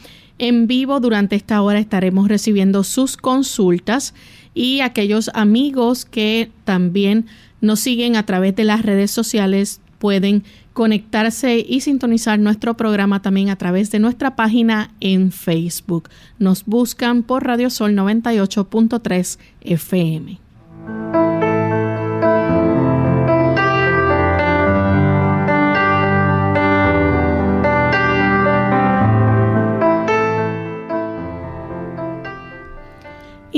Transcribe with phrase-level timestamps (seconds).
[0.41, 4.15] En vivo durante esta hora estaremos recibiendo sus consultas
[4.55, 7.27] y aquellos amigos que también
[7.61, 13.51] nos siguen a través de las redes sociales pueden conectarse y sintonizar nuestro programa también
[13.51, 16.09] a través de nuestra página en Facebook.
[16.39, 20.39] Nos buscan por Radio Sol 98.3 FM.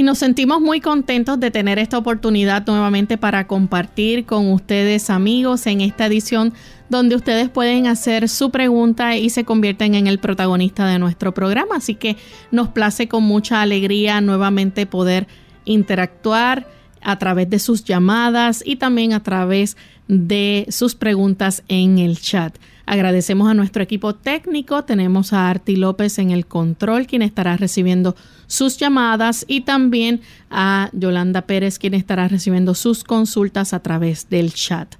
[0.03, 5.79] Nos sentimos muy contentos de tener esta oportunidad nuevamente para compartir con ustedes amigos en
[5.79, 6.53] esta edición
[6.89, 11.77] donde ustedes pueden hacer su pregunta y se convierten en el protagonista de nuestro programa.
[11.77, 12.17] Así que
[12.51, 15.25] nos place con mucha alegría nuevamente poder
[15.63, 16.67] interactuar
[17.01, 19.77] a través de sus llamadas y también a través
[20.09, 22.57] de sus preguntas en el chat.
[22.85, 24.83] Agradecemos a nuestro equipo técnico.
[24.83, 28.15] Tenemos a Arti López en el control, quien estará recibiendo
[28.47, 34.53] sus llamadas, y también a Yolanda Pérez, quien estará recibiendo sus consultas a través del
[34.53, 34.95] chat.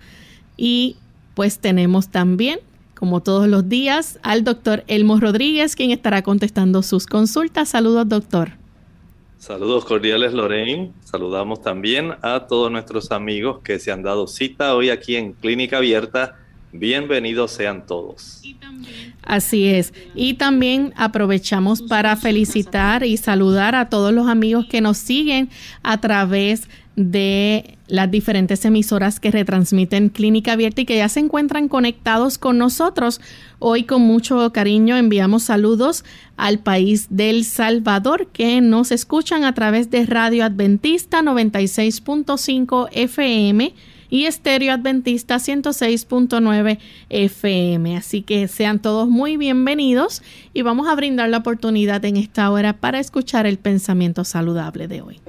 [0.56, 0.96] Y
[1.34, 2.60] pues tenemos también,
[2.96, 7.70] como todos los días, al doctor Elmo Rodríguez, quien estará contestando sus consultas.
[7.70, 8.52] Saludos, doctor.
[9.40, 10.94] Saludos cordiales, Lorraine.
[11.04, 15.78] Saludamos también a todos nuestros amigos que se han dado cita hoy aquí en Clínica
[15.80, 16.40] Abierta
[16.74, 18.42] Bienvenidos sean todos.
[19.22, 19.94] Así es.
[20.16, 25.50] Y también aprovechamos para felicitar y saludar a todos los amigos que nos siguen
[25.84, 31.68] a través de las diferentes emisoras que retransmiten Clínica Abierta y que ya se encuentran
[31.68, 33.22] conectados con nosotros.
[33.60, 36.04] Hoy con mucho cariño enviamos saludos
[36.38, 43.74] al país del Salvador que nos escuchan a través de Radio Adventista 96.5 FM
[44.14, 46.78] y Estéreo Adventista 106.9
[47.10, 47.98] FM.
[47.98, 50.22] Así que sean todos muy bienvenidos
[50.54, 55.02] y vamos a brindar la oportunidad en esta hora para escuchar el pensamiento saludable de
[55.02, 55.20] hoy.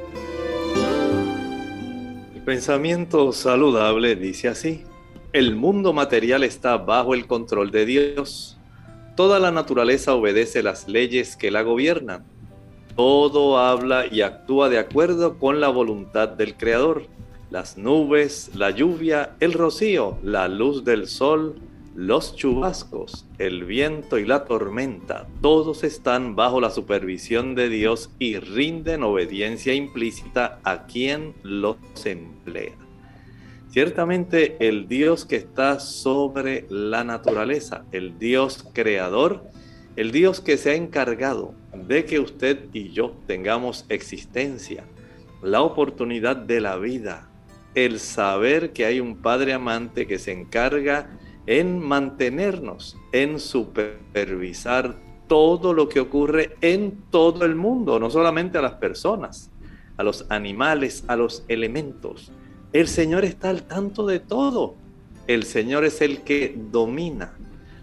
[2.34, 4.82] El pensamiento saludable dice así,
[5.32, 8.58] el mundo material está bajo el control de Dios.
[9.16, 12.26] Toda la naturaleza obedece las leyes que la gobiernan.
[12.96, 17.13] Todo habla y actúa de acuerdo con la voluntad del Creador
[17.54, 21.54] las nubes, la lluvia, el rocío, la luz del sol,
[21.94, 28.40] los chubascos, el viento y la tormenta, todos están bajo la supervisión de Dios y
[28.40, 32.74] rinden obediencia implícita a quien los emplea.
[33.70, 39.44] Ciertamente el Dios que está sobre la naturaleza, el Dios creador,
[39.94, 44.82] el Dios que se ha encargado de que usted y yo tengamos existencia,
[45.40, 47.30] la oportunidad de la vida,
[47.74, 55.72] el saber que hay un Padre amante que se encarga en mantenernos, en supervisar todo
[55.72, 59.50] lo que ocurre en todo el mundo, no solamente a las personas,
[59.96, 62.30] a los animales, a los elementos.
[62.72, 64.76] El Señor está al tanto de todo.
[65.26, 67.36] El Señor es el que domina.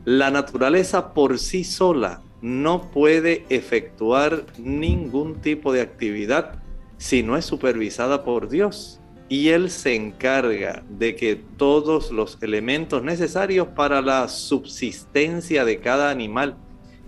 [0.06, 6.62] La naturaleza por sí sola no puede efectuar ningún tipo de actividad
[6.98, 9.01] si no es supervisada por Dios
[9.32, 16.10] y Él se encarga de que todos los elementos necesarios para la subsistencia de cada
[16.10, 16.58] animal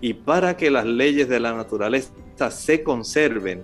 [0.00, 2.14] y para que las leyes de la naturaleza
[2.50, 3.62] se conserven,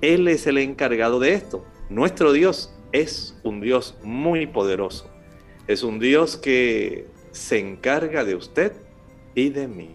[0.00, 1.64] Él es el encargado de esto.
[1.90, 5.08] Nuestro Dios es un Dios muy poderoso.
[5.68, 8.72] Es un Dios que se encarga de usted
[9.36, 9.94] y de mí.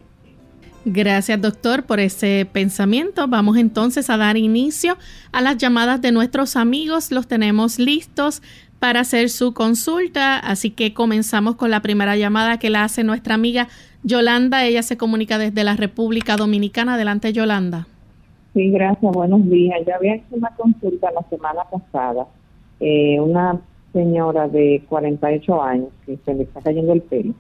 [0.89, 3.28] Gracias doctor por ese pensamiento.
[3.28, 4.95] Vamos entonces a dar inicio
[5.34, 7.12] a las llamadas de nuestros amigos.
[7.12, 8.42] Los tenemos listos
[8.80, 13.36] para hacer su consulta, así que comenzamos con la primera llamada que la hace nuestra
[13.36, 13.68] amiga
[14.04, 14.63] Yolanda.
[14.63, 16.94] Ella se comunica desde la República Dominicana.
[16.94, 17.86] Adelante Yolanda.
[18.54, 19.12] Sí, gracias.
[19.12, 19.81] Buenos días.
[19.86, 22.28] Ya había hecho una consulta la semana pasada.
[22.80, 23.60] Eh, una
[23.92, 27.34] señora de 48 años que se le está cayendo el pelo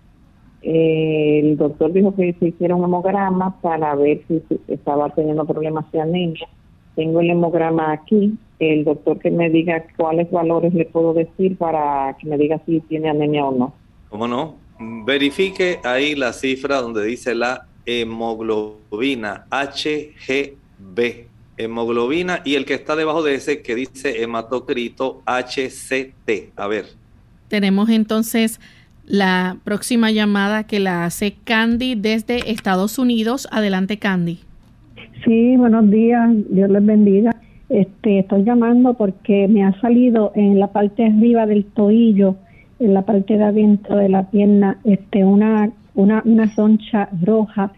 [0.61, 6.01] el doctor dijo que se hiciera un hemograma para ver si estaba teniendo problemas de
[6.01, 6.47] anemia.
[6.95, 8.37] Tengo el hemograma aquí.
[8.59, 12.79] El doctor que me diga cuáles valores le puedo decir para que me diga si
[12.81, 13.73] tiene anemia o no.
[14.09, 14.55] ¿Cómo no?
[14.79, 21.27] Verifique ahí la cifra donde dice la hemoglobina HGB.
[21.57, 26.53] Hemoglobina y el que está debajo de ese que dice hematocrito HCT.
[26.55, 26.85] A ver.
[27.47, 28.59] Tenemos entonces
[29.07, 33.47] la próxima llamada que la hace Candy desde Estados Unidos.
[33.51, 34.39] Adelante, Candy.
[35.25, 36.29] Sí, buenos días.
[36.49, 37.35] Dios les bendiga.
[37.69, 42.35] Este, estoy llamando porque me ha salido en la parte arriba del tobillo,
[42.79, 47.71] en la parte de adentro de la pierna, este, una, una, una soncha roja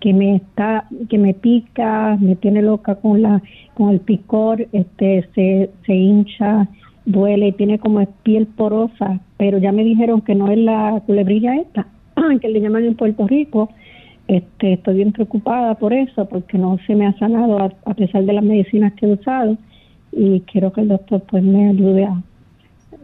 [0.00, 3.42] que me está, que me pica, me tiene loca con la,
[3.74, 6.68] con el picor, este, se, se hincha,
[7.04, 11.56] duele y tiene como piel porosa, pero ya me dijeron que no es la culebrilla
[11.56, 11.86] esta,
[12.40, 13.70] que le llaman en Puerto Rico.
[14.26, 18.32] Este, estoy bien preocupada por eso, porque no se me ha sanado a, pesar de
[18.32, 19.58] las medicinas que he usado
[20.12, 22.22] y quiero que el doctor pues me ayude a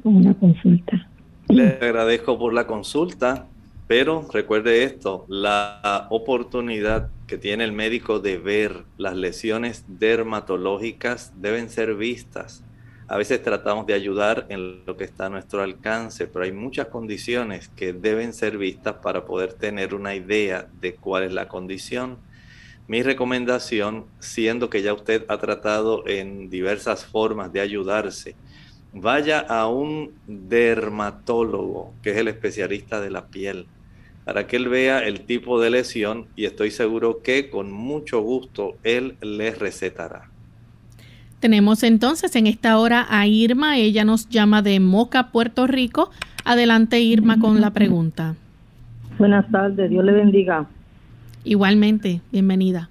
[0.05, 1.09] una consulta.
[1.49, 3.47] Le agradezco por la consulta,
[3.87, 11.69] pero recuerde esto, la oportunidad que tiene el médico de ver las lesiones dermatológicas deben
[11.69, 12.65] ser vistas
[13.11, 16.87] a veces tratamos de ayudar en lo que está a nuestro alcance, pero hay muchas
[16.87, 22.19] condiciones que deben ser vistas para poder tener una idea de cuál es la condición.
[22.87, 28.37] Mi recomendación, siendo que ya usted ha tratado en diversas formas de ayudarse,
[28.93, 33.67] vaya a un dermatólogo, que es el especialista de la piel,
[34.25, 38.77] para que él vea el tipo de lesión y estoy seguro que con mucho gusto
[38.85, 40.30] él le recetará.
[41.41, 46.11] Tenemos entonces en esta hora a Irma, ella nos llama de Moca, Puerto Rico.
[46.45, 48.35] Adelante Irma con la pregunta.
[49.19, 50.67] Buenas tardes, Dios le bendiga.
[51.45, 52.91] Igualmente, bienvenida.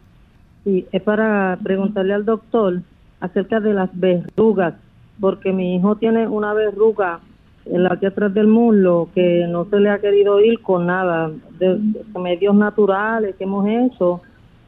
[0.64, 2.82] Sí, es para preguntarle al doctor
[3.20, 4.74] acerca de las verrugas,
[5.20, 7.20] porque mi hijo tiene una verruga
[7.66, 11.30] en la que atrás del muslo que no se le ha querido ir con nada,
[11.60, 11.80] de,
[12.20, 14.22] medios naturales que hemos hecho,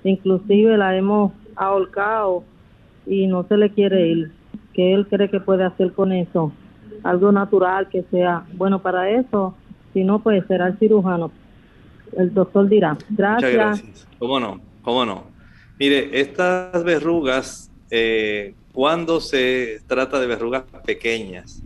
[0.03, 2.43] inclusive la hemos ahorcado
[3.05, 4.31] y no se le quiere ir.
[4.73, 6.51] ¿Qué él cree que puede hacer con eso?
[7.03, 9.55] Algo natural que sea bueno para eso.
[9.93, 11.31] Si no, pues será el cirujano.
[12.17, 12.97] El doctor dirá.
[13.09, 13.53] Gracias.
[13.53, 14.07] gracias.
[14.19, 14.61] ¿Cómo no?
[14.81, 15.25] ¿Cómo no?
[15.79, 21.63] Mire, estas verrugas, eh, cuando se trata de verrugas pequeñas,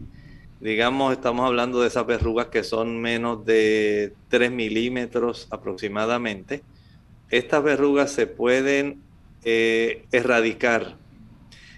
[0.59, 6.63] digamos, estamos hablando de esas verrugas que son menos de 3 milímetros aproximadamente,
[7.30, 9.01] estas verrugas se pueden
[9.44, 10.95] eh, erradicar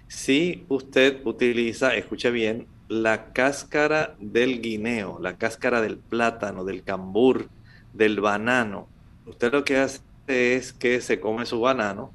[0.07, 7.49] si usted utiliza, escuche bien, la cáscara del guineo, la cáscara del plátano, del cambur,
[7.93, 8.87] del banano,
[9.25, 12.11] usted lo que hace es que se come su banano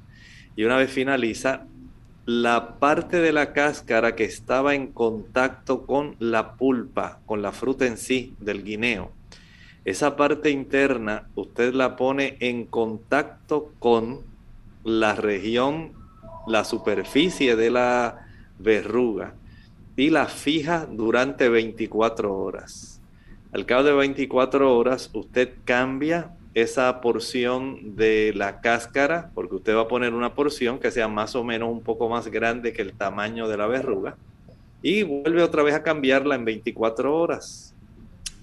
[0.55, 1.65] y una vez finaliza,
[2.25, 7.85] la parte de la cáscara que estaba en contacto con la pulpa, con la fruta
[7.85, 9.11] en sí del guineo,
[9.85, 14.21] esa parte interna usted la pone en contacto con
[14.85, 16.02] la región
[16.47, 18.27] la superficie de la
[18.59, 19.35] verruga
[19.95, 23.01] y la fija durante 24 horas.
[23.51, 29.81] Al cabo de 24 horas usted cambia esa porción de la cáscara, porque usted va
[29.81, 32.93] a poner una porción que sea más o menos un poco más grande que el
[32.93, 34.17] tamaño de la verruga,
[34.81, 37.73] y vuelve otra vez a cambiarla en 24 horas.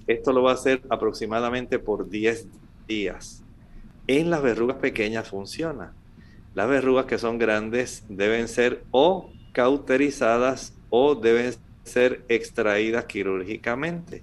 [0.07, 2.47] Esto lo va a hacer aproximadamente por 10
[2.89, 3.45] días.
[4.07, 5.93] En las verrugas pequeñas funciona.
[6.55, 11.55] Las verrugas que son grandes deben ser o cauterizadas o deben
[11.85, 14.23] ser extraídas quirúrgicamente.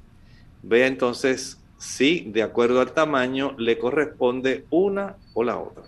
[0.63, 5.84] Vea entonces si de acuerdo al tamaño le corresponde una o la otra.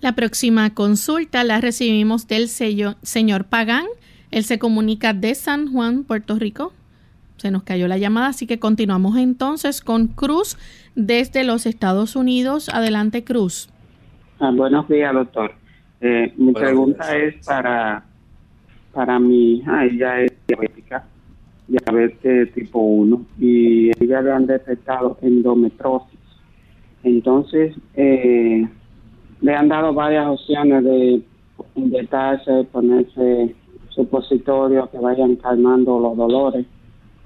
[0.00, 3.86] La próxima consulta la recibimos del señor Pagán.
[4.30, 6.72] Él se comunica de San Juan, Puerto Rico.
[7.38, 10.56] Se nos cayó la llamada, así que continuamos entonces con Cruz
[10.94, 12.68] desde los Estados Unidos.
[12.68, 13.70] Adelante, Cruz.
[14.40, 15.50] Ah, buenos días, doctor.
[16.00, 18.04] Eh, mi pregunta es para
[18.92, 21.04] para mi hija, ella es diabética,
[21.66, 26.20] diabetes tipo 1, y ella le han detectado endometrosis.
[27.02, 28.68] Entonces, eh,
[29.40, 31.20] le han dado varias opciones de
[31.74, 33.56] inyectarse, ponerse
[33.88, 36.64] supositorios que vayan calmando los dolores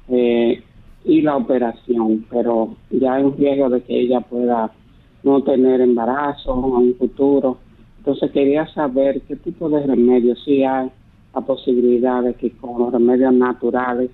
[0.08, 0.62] eh,
[1.04, 4.72] y la operación, pero ya hay un riesgo de que ella pueda
[5.22, 7.58] no tener embarazo en un futuro.
[7.98, 10.90] Entonces quería saber qué tipo de remedios, si hay
[11.34, 14.10] la posibilidad de que con los remedios naturales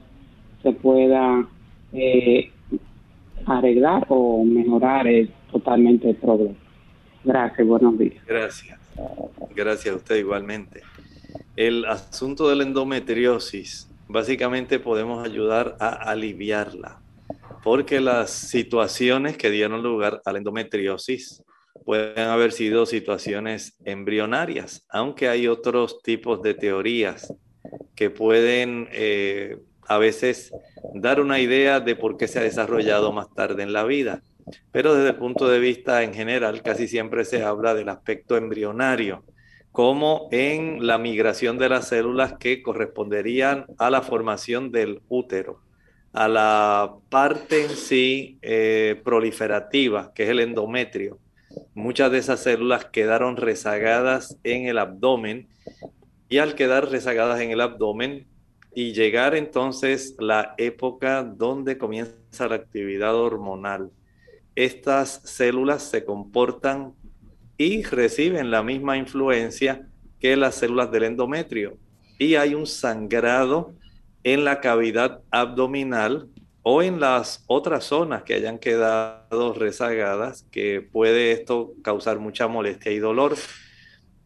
[0.62, 1.46] se pueda
[1.92, 2.50] eh,
[3.46, 5.06] arreglar o mejorar
[5.50, 6.54] totalmente el problema.
[7.24, 8.24] Gracias, buenos días.
[8.26, 8.78] Gracias.
[9.54, 10.82] Gracias a usted igualmente.
[11.56, 17.00] El asunto de la endometriosis, básicamente podemos ayudar a aliviarla,
[17.62, 21.42] porque las situaciones que dieron lugar a la endometriosis
[21.84, 27.32] pueden haber sido situaciones embrionarias, aunque hay otros tipos de teorías
[27.94, 30.52] que pueden eh, a veces
[30.94, 34.22] dar una idea de por qué se ha desarrollado más tarde en la vida.
[34.70, 39.24] Pero desde el punto de vista en general, casi siempre se habla del aspecto embrionario,
[39.72, 45.60] como en la migración de las células que corresponderían a la formación del útero,
[46.18, 51.18] a la parte en sí eh, proliferativa, que es el endometrio.
[51.75, 55.48] Muchas de esas células quedaron rezagadas en el abdomen
[56.28, 58.26] y al quedar rezagadas en el abdomen
[58.75, 63.90] y llegar entonces la época donde comienza la actividad hormonal
[64.58, 66.92] estas células se comportan
[67.56, 71.78] y reciben la misma influencia que las células del endometrio.
[72.18, 73.72] Y hay un sangrado
[74.32, 76.28] en la cavidad abdominal
[76.62, 82.92] o en las otras zonas que hayan quedado rezagadas, que puede esto causar mucha molestia
[82.92, 83.37] y dolor.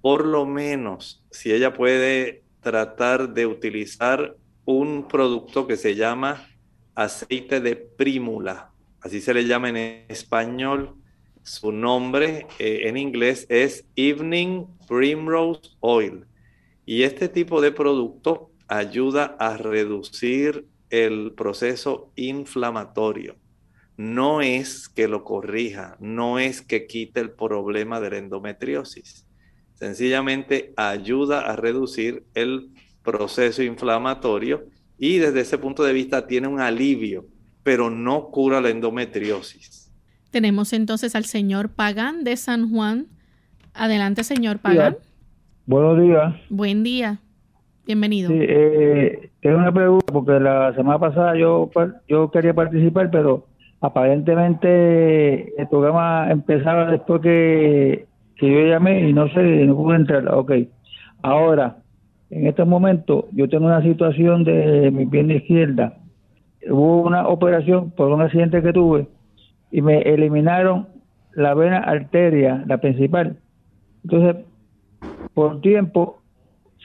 [0.00, 6.48] Por lo menos, si ella puede tratar de utilizar un producto que se llama
[6.94, 10.94] aceite de prímula así se le llama en español.
[11.42, 16.24] Su nombre eh, en inglés es Evening Primrose Oil.
[16.86, 23.36] Y este tipo de producto ayuda a reducir el proceso inflamatorio.
[23.96, 29.26] No es que lo corrija, no es que quite el problema de la endometriosis.
[29.74, 32.70] Sencillamente ayuda a reducir el
[33.02, 34.64] proceso inflamatorio
[34.98, 37.26] y desde ese punto de vista tiene un alivio
[37.62, 39.90] pero no cura la endometriosis.
[40.30, 43.06] Tenemos entonces al señor Pagán de San Juan.
[43.74, 44.96] Adelante, señor Pagán.
[45.66, 46.34] Buenos días.
[46.48, 47.20] Buen día.
[47.86, 48.30] Bienvenido.
[48.30, 51.70] Sí, eh, es una pregunta porque la semana pasada yo,
[52.08, 53.46] yo quería participar, pero
[53.80, 60.32] aparentemente el programa empezaba después que, que yo llamé y no sé, no pude entrar.
[60.32, 60.52] Ok.
[61.22, 61.78] Ahora,
[62.30, 65.98] en este momento yo tengo una situación de mi pierna izquierda
[66.70, 69.06] hubo una operación por un accidente que tuve
[69.70, 70.88] y me eliminaron
[71.34, 73.36] la vena arteria, la principal.
[74.04, 74.44] Entonces,
[75.34, 76.21] por tiempo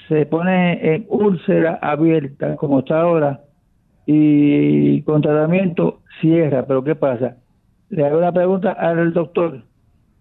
[0.07, 3.41] se pone en úlcera abierta, como está ahora,
[4.05, 6.65] y con tratamiento cierra.
[6.65, 7.37] Pero ¿qué pasa?
[7.89, 9.63] Le hago una pregunta al doctor,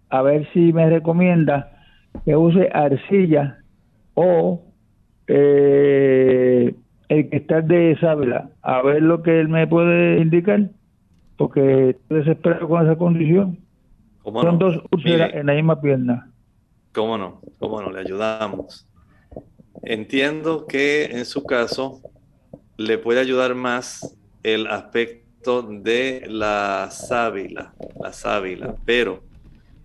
[0.09, 1.71] a ver si me recomienda
[2.25, 3.59] que use arcilla
[4.13, 4.61] o
[5.27, 6.73] eh,
[7.09, 10.69] el que está de Sábila, a ver lo que él me puede indicar,
[11.37, 13.59] porque estoy desesperado con esa condición.
[14.23, 16.29] Son dos úlceras en la misma pierna.
[16.93, 17.41] ¿Cómo no?
[17.59, 17.91] ¿Cómo no?
[17.91, 18.86] Le ayudamos.
[19.83, 22.01] Entiendo que en su caso
[22.77, 29.23] le puede ayudar más el aspecto de la sábila, la sábila, pero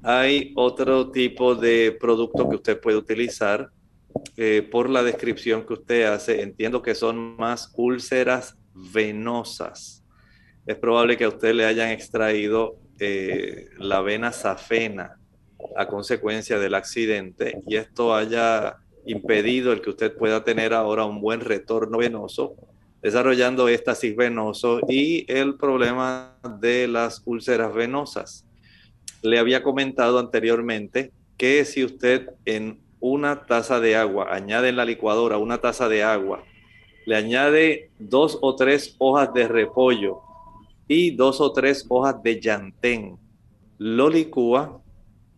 [0.02, 3.70] hay otro tipo de producto que usted puede utilizar
[4.37, 10.04] eh, por la descripción que usted hace, entiendo que son más úlceras venosas.
[10.66, 15.18] Es probable que a usted le hayan extraído eh, la vena safena
[15.76, 21.21] a consecuencia del accidente y esto haya impedido el que usted pueda tener ahora un
[21.21, 22.54] buen retorno venoso,
[23.02, 28.47] desarrollando éstasis venoso y el problema de las úlceras venosas.
[29.23, 34.85] Le había comentado anteriormente que si usted en una taza de agua, añade en la
[34.85, 36.44] licuadora una taza de agua,
[37.04, 40.21] le añade dos o tres hojas de repollo
[40.87, 43.18] y dos o tres hojas de llantén,
[43.78, 44.80] lo licúa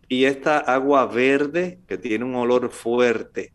[0.07, 3.54] y esta agua verde que tiene un olor fuerte,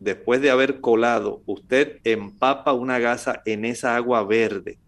[0.00, 4.78] después de haber colado, usted empapa una gasa en esa agua verde,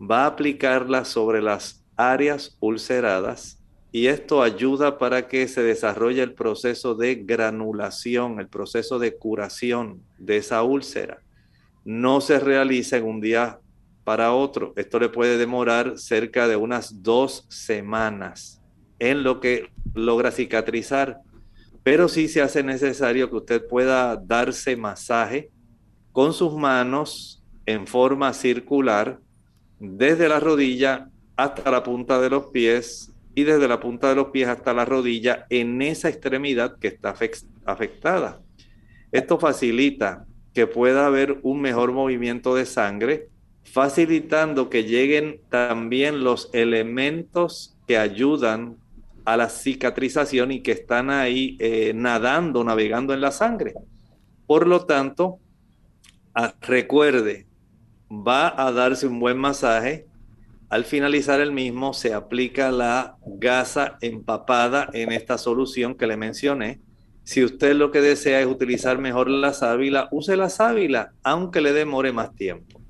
[0.00, 6.32] va a aplicarla sobre las áreas ulceradas y esto ayuda para que se desarrolle el
[6.32, 11.18] proceso de granulación, el proceso de curación de esa úlcera.
[11.84, 13.58] No se realiza en un día
[14.04, 14.72] para otro.
[14.76, 18.62] Esto le puede demorar cerca de unas dos semanas
[18.98, 21.18] en lo que logra cicatrizar.
[21.82, 25.50] Pero sí se hace necesario que usted pueda darse masaje
[26.12, 29.18] con sus manos en forma circular
[29.78, 34.28] desde la rodilla hasta la punta de los pies y desde la punta de los
[34.28, 37.14] pies hasta la rodilla en esa extremidad que está
[37.64, 38.40] afectada.
[39.10, 43.28] Esto facilita que pueda haber un mejor movimiento de sangre,
[43.64, 48.76] facilitando que lleguen también los elementos que ayudan
[49.24, 53.74] a la cicatrización y que están ahí eh, nadando, navegando en la sangre.
[54.46, 55.38] Por lo tanto,
[56.34, 57.46] ah, recuerde,
[58.10, 60.06] va a darse un buen masaje.
[60.68, 66.80] Al finalizar el mismo, se aplica la gasa empapada en esta solución que le mencioné.
[67.24, 71.72] Si usted lo que desea es utilizar mejor la sábila, use la sábila, aunque le
[71.72, 72.80] demore más tiempo.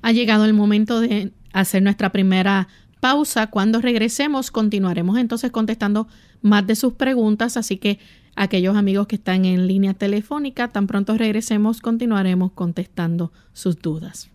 [0.00, 2.68] Ha llegado el momento de hacer nuestra primera
[3.04, 3.48] pausa.
[3.48, 6.08] Cuando regresemos, continuaremos entonces contestando
[6.40, 7.58] más de sus preguntas.
[7.58, 7.98] Así que
[8.34, 14.30] aquellos amigos que están en línea telefónica, tan pronto regresemos, continuaremos contestando sus dudas.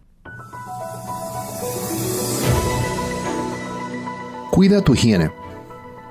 [4.51, 5.31] Cuida tu higiene.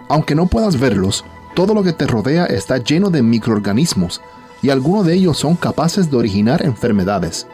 [0.08, 1.24] Aunque no puedas verlos,
[1.54, 4.20] todo lo que te rodea está lleno de microorganismos
[4.62, 7.46] y algunos de ellos son capaces de originar enfermedades.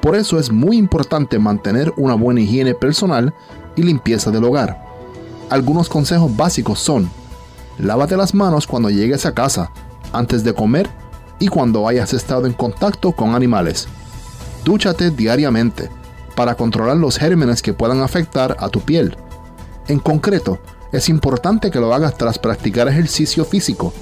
[0.00, 3.34] Por eso es muy importante mantener una buena higiene personal
[3.78, 4.84] y limpieza del hogar.
[5.50, 7.08] Algunos consejos básicos son,
[7.78, 9.70] lávate las manos cuando llegues a casa,
[10.12, 10.90] antes de comer
[11.38, 13.88] y cuando hayas estado en contacto con animales.
[14.64, 15.88] Dúchate diariamente
[16.34, 19.16] para controlar los gérmenes que puedan afectar a tu piel.
[19.86, 20.58] En concreto,
[20.92, 23.92] es importante que lo hagas tras practicar ejercicio físico,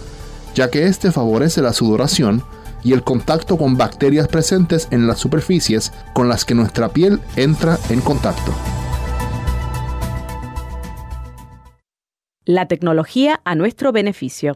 [0.54, 2.42] ya que este favorece la sudoración
[2.82, 7.78] y el contacto con bacterias presentes en las superficies con las que nuestra piel entra
[7.90, 8.52] en contacto.
[12.48, 14.54] La tecnología a nuestro beneficio.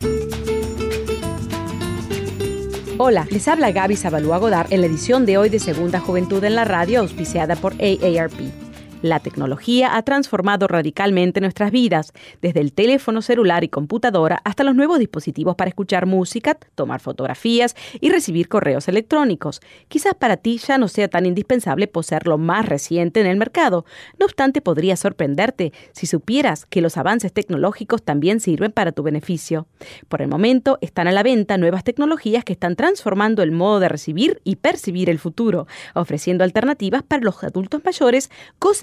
[2.98, 6.54] Hola, les habla Gaby Zabalúa Godard en la edición de hoy de Segunda Juventud en
[6.54, 8.69] la Radio, auspiciada por AARP.
[9.02, 14.74] La tecnología ha transformado radicalmente nuestras vidas, desde el teléfono celular y computadora hasta los
[14.74, 19.62] nuevos dispositivos para escuchar música, tomar fotografías y recibir correos electrónicos.
[19.88, 23.86] Quizás para ti ya no sea tan indispensable poseer lo más reciente en el mercado.
[24.18, 29.66] No obstante, podría sorprenderte si supieras que los avances tecnológicos también sirven para tu beneficio.
[30.08, 33.88] Por el momento están a la venta nuevas tecnologías que están transformando el modo de
[33.88, 38.30] recibir y percibir el futuro, ofreciendo alternativas para los adultos mayores,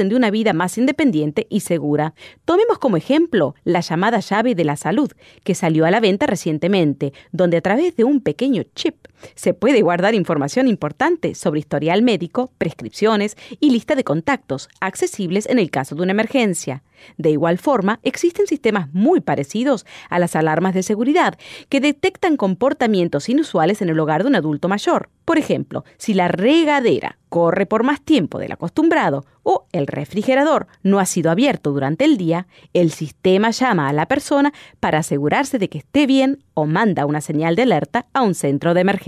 [0.09, 2.13] de una vida más independiente y segura.
[2.45, 5.11] Tomemos como ejemplo la llamada llave de la salud,
[5.43, 8.95] que salió a la venta recientemente, donde a través de un pequeño chip
[9.35, 15.59] se puede guardar información importante sobre historial médico, prescripciones y lista de contactos, accesibles en
[15.59, 16.83] el caso de una emergencia.
[17.17, 21.37] De igual forma, existen sistemas muy parecidos a las alarmas de seguridad
[21.69, 25.09] que detectan comportamientos inusuales en el hogar de un adulto mayor.
[25.25, 30.99] Por ejemplo, si la regadera corre por más tiempo del acostumbrado o el refrigerador no
[30.99, 35.69] ha sido abierto durante el día, el sistema llama a la persona para asegurarse de
[35.69, 39.06] que esté bien o manda una señal de alerta a un centro de emergencia.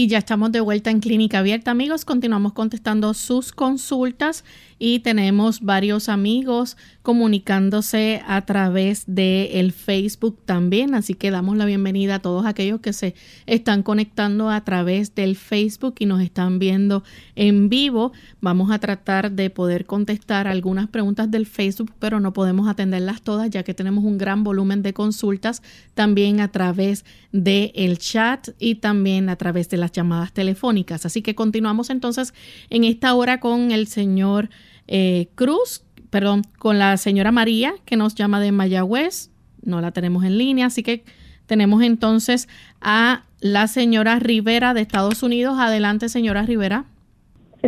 [0.02, 2.06] Y ya estamos de vuelta en Clínica Abierta, amigos.
[2.06, 4.44] Continuamos contestando sus consultas
[4.80, 11.66] y tenemos varios amigos comunicándose a través de el Facebook también, así que damos la
[11.66, 13.14] bienvenida a todos aquellos que se
[13.46, 17.04] están conectando a través del Facebook y nos están viendo
[17.36, 18.12] en vivo.
[18.40, 23.52] Vamos a tratar de poder contestar algunas preguntas del Facebook, pero no podemos atenderlas todas
[23.52, 25.62] ya que tenemos un gran volumen de consultas
[25.94, 31.06] también a través del el chat y también a través de las llamadas telefónicas.
[31.06, 32.34] Así que continuamos entonces
[32.70, 34.50] en esta hora con el señor
[34.88, 39.32] eh, Cruz, perdón, con la señora María, que nos llama de Mayagüez.
[39.64, 41.04] No la tenemos en línea, así que
[41.46, 42.48] tenemos entonces
[42.82, 45.58] a la señora Rivera de Estados Unidos.
[45.60, 46.86] Adelante, señora Rivera.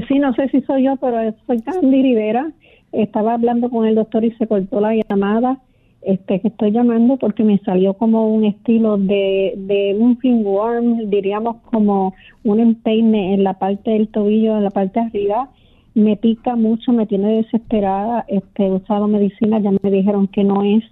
[0.07, 2.51] Sí, no sé si soy yo, pero soy Candy Rivera.
[2.91, 5.59] Estaba hablando con el doctor y se cortó la llamada.
[6.05, 11.57] Este, que estoy llamando porque me salió como un estilo de, de un finworm, diríamos
[11.71, 12.13] como
[12.43, 15.49] un empeine en la parte del tobillo, en la parte de arriba,
[15.95, 20.63] me pica mucho, me tiene desesperada, este, he usado medicina, ya me dijeron que no
[20.63, 20.83] es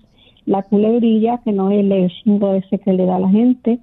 [0.46, 3.80] la culebrilla, que no es el chingo ese que le da a la gente.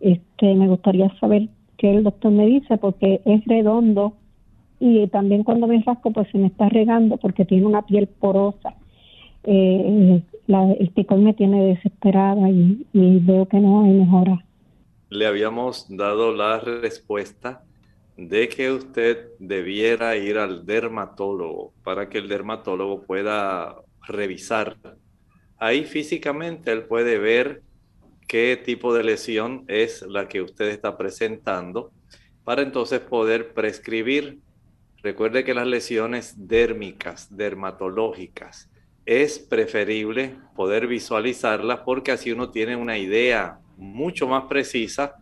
[0.00, 4.14] Este, me gustaría saber qué el doctor me dice, porque es redondo
[4.80, 8.74] y también cuando me rasco, pues se me está regando porque tiene una piel porosa.
[9.44, 14.44] Eh, el picón me tiene desesperada y veo que no hay mejora.
[15.10, 17.62] Le habíamos dado la respuesta
[18.18, 24.76] de que usted debiera ir al dermatólogo para que el dermatólogo pueda revisar.
[25.56, 27.62] Ahí físicamente él puede ver
[28.26, 31.92] qué tipo de lesión es la que usted está presentando
[32.42, 34.40] para entonces poder prescribir.
[35.02, 38.68] Recuerde que las lesiones dérmicas, dermatológicas,
[39.08, 45.14] es preferible poder visualizarlas porque así uno tiene una idea mucho más precisa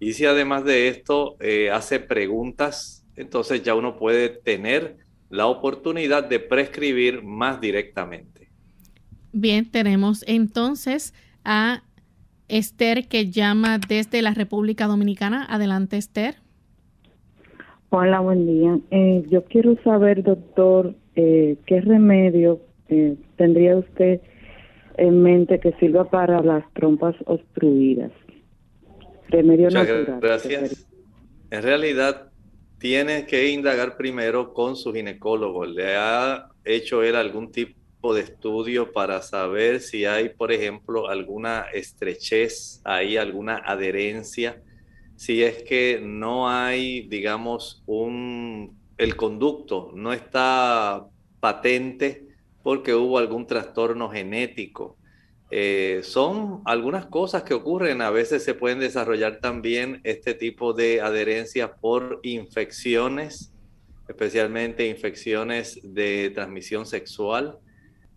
[0.00, 4.96] y si además de esto eh, hace preguntas, entonces ya uno puede tener
[5.30, 8.48] la oportunidad de prescribir más directamente.
[9.32, 11.84] Bien, tenemos entonces a
[12.48, 15.46] Esther que llama desde la República Dominicana.
[15.48, 16.36] Adelante, Esther.
[17.90, 18.80] Hola, buen día.
[18.90, 24.20] Eh, yo quiero saber, doctor, eh, qué remedio eh, tendría usted
[24.98, 28.12] en mente que sirva para las trompas obstruidas.
[29.28, 30.18] Remedio natural.
[30.20, 30.86] Gracias.
[31.50, 32.30] En realidad,
[32.78, 35.64] tiene que indagar primero con su ginecólogo.
[35.64, 41.66] ¿Le ha hecho él algún tipo de estudio para saber si hay, por ejemplo, alguna
[41.72, 44.62] estrechez, hay alguna adherencia,
[45.16, 51.06] si es que no hay, digamos, un, el conducto no está
[51.40, 52.27] patente
[52.68, 54.98] porque hubo algún trastorno genético.
[55.50, 61.00] Eh, son algunas cosas que ocurren, a veces se pueden desarrollar también este tipo de
[61.00, 63.54] adherencia por infecciones,
[64.06, 67.58] especialmente infecciones de transmisión sexual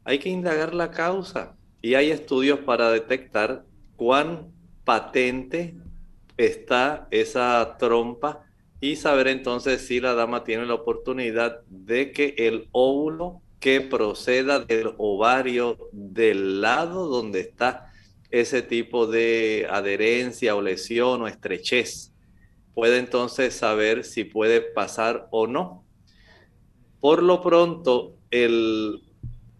[0.03, 3.63] hay que indagar la causa y hay estudios para detectar
[3.95, 4.51] cuán
[4.83, 5.75] patente
[6.35, 8.43] está esa trompa
[8.81, 14.60] y saber entonces si la dama tiene la oportunidad de que el óvulo que proceda
[14.60, 17.93] del ovario del lado donde está
[18.32, 22.12] ese tipo de adherencia o lesión o estrechez,
[22.74, 25.86] puede entonces saber si puede pasar o no.
[27.00, 29.04] Por lo pronto, el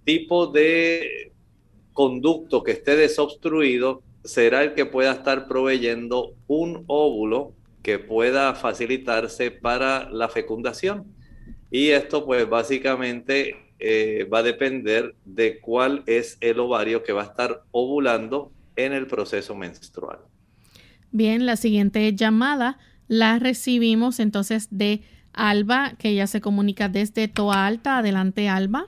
[0.04, 1.32] tipo de
[1.94, 9.52] conducto que esté desobstruido será el que pueda estar proveyendo un óvulo que pueda facilitarse
[9.52, 11.06] para la fecundación.
[11.70, 17.24] Y esto pues básicamente eh, va a depender de cuál es el ovario que va
[17.24, 20.20] a estar ovulando en el proceso menstrual.
[21.12, 25.02] Bien, la siguiente llamada la recibimos entonces de
[25.34, 27.98] Alba, que ya se comunica desde Toa Alta.
[27.98, 28.86] Adelante, Alba.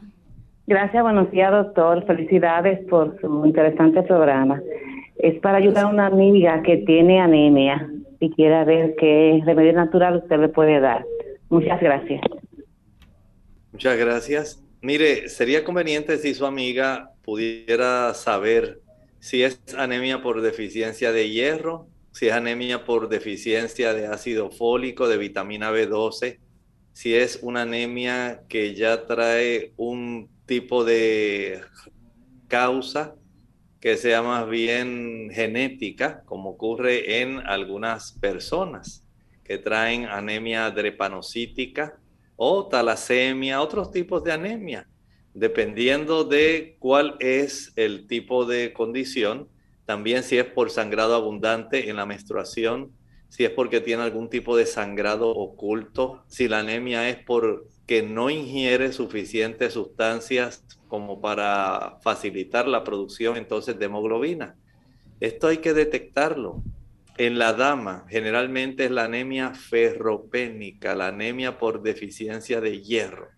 [0.67, 2.05] Gracias, buenos días, doctor.
[2.05, 4.61] Felicidades por su interesante programa.
[5.17, 10.17] Es para ayudar a una amiga que tiene anemia y quiere ver qué remedio natural
[10.17, 11.03] usted le puede dar.
[11.49, 12.21] Muchas gracias.
[13.73, 14.62] Muchas gracias.
[14.83, 18.81] Mire, sería conveniente si su amiga pudiera saber
[19.21, 25.07] si es anemia por deficiencia de hierro, si es anemia por deficiencia de ácido fólico,
[25.07, 26.37] de vitamina B12,
[26.91, 31.61] si es una anemia que ya trae un tipo de
[32.49, 33.15] causa
[33.79, 39.05] que sea más bien genética, como ocurre en algunas personas
[39.45, 42.01] que traen anemia drepanocítica
[42.35, 44.87] o talasemia, otros tipos de anemia.
[45.33, 49.49] Dependiendo de cuál es el tipo de condición,
[49.85, 52.91] también si es por sangrado abundante en la menstruación,
[53.29, 58.03] si es porque tiene algún tipo de sangrado oculto, si la anemia es por que
[58.03, 64.55] no ingiere suficientes sustancias como para facilitar la producción entonces de hemoglobina.
[65.19, 66.61] Esto hay que detectarlo.
[67.17, 73.29] En la dama generalmente es la anemia ferropénica, la anemia por deficiencia de hierro.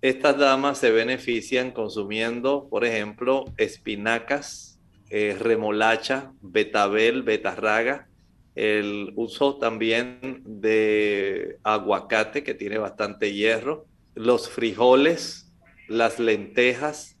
[0.00, 4.80] Estas damas se benefician consumiendo, por ejemplo, espinacas,
[5.10, 8.08] eh, remolacha, betabel, betarraga,
[8.54, 15.52] el uso también de aguacate que tiene bastante hierro, los frijoles,
[15.88, 17.19] las lentejas,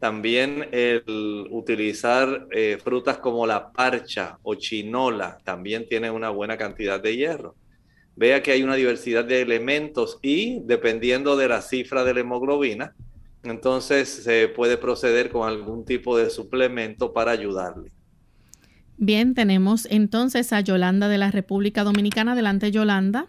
[0.00, 7.00] también el utilizar eh, frutas como la parcha o chinola también tiene una buena cantidad
[7.00, 7.54] de hierro.
[8.16, 12.94] Vea que hay una diversidad de elementos y dependiendo de la cifra de la hemoglobina,
[13.44, 17.90] entonces se puede proceder con algún tipo de suplemento para ayudarle.
[18.96, 22.32] Bien, tenemos entonces a Yolanda de la República Dominicana.
[22.32, 23.26] Adelante, Yolanda.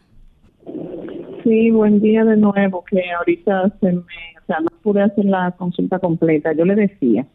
[1.44, 4.31] Sí, buen día de nuevo, que ahorita se me,
[4.82, 6.54] pude hacer la consulta completa.
[6.54, 7.26] Yo le decía,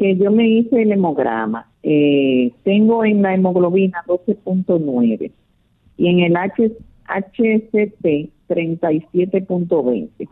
[0.00, 1.68] que yo me hice el hemograma.
[1.82, 5.30] Eh, tengo en la hemoglobina 12.9
[5.98, 6.72] y en el H,
[7.06, 10.28] HCT 37.20.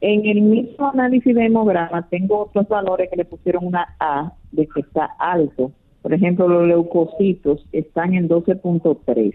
[0.00, 4.68] En el mismo análisis de hemograma tengo otros valores que le pusieron una A de
[4.68, 5.72] que está alto.
[6.02, 9.34] Por ejemplo, los leucocitos están en 12.3.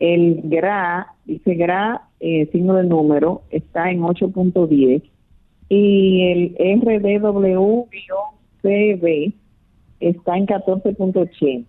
[0.00, 5.02] El GRA, dice GRA, eh, signo de número, está en 8.10.
[5.68, 7.84] Y el RDW-CB
[10.00, 11.66] está en 14.80.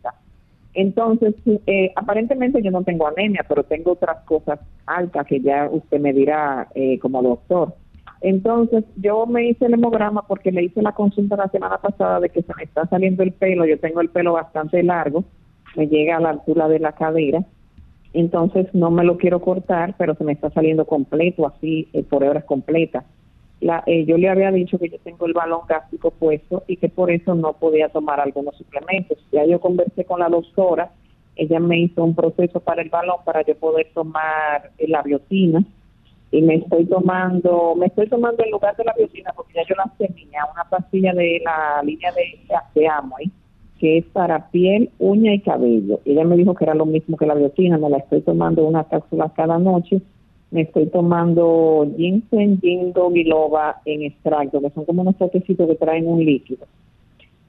[0.73, 1.35] Entonces,
[1.65, 6.13] eh, aparentemente yo no tengo anemia, pero tengo otras cosas altas que ya usted me
[6.13, 7.75] dirá eh, como doctor.
[8.21, 12.29] Entonces, yo me hice el hemograma porque le hice la consulta la semana pasada de
[12.29, 13.65] que se me está saliendo el pelo.
[13.65, 15.23] Yo tengo el pelo bastante largo,
[15.75, 17.43] me llega a la altura de la cadera.
[18.13, 22.23] Entonces, no me lo quiero cortar, pero se me está saliendo completo, así eh, por
[22.23, 23.05] horas completas.
[23.61, 26.87] La, eh, yo le había dicho que yo tengo el balón gástrico puesto y que
[26.87, 29.17] por eso no podía tomar algunos suplementos.
[29.31, 30.91] Ya yo conversé con la doctora,
[31.35, 35.63] ella me hizo un proceso para el balón para yo poder tomar la biotina
[36.31, 39.75] y me estoy tomando, me estoy tomando en lugar de la biocina porque ya yo
[39.75, 42.39] la semilla, una pastilla de la línea de,
[42.75, 43.31] de Amoy,
[43.79, 45.99] que es para piel, uña y cabello.
[46.05, 48.83] Ella me dijo que era lo mismo que la biocina, me la estoy tomando una
[48.83, 50.01] cápsula cada noche.
[50.51, 56.07] Me estoy tomando ginseng, ginkgo biloba en extracto, que son como unos potecitos que traen
[56.07, 56.65] un líquido.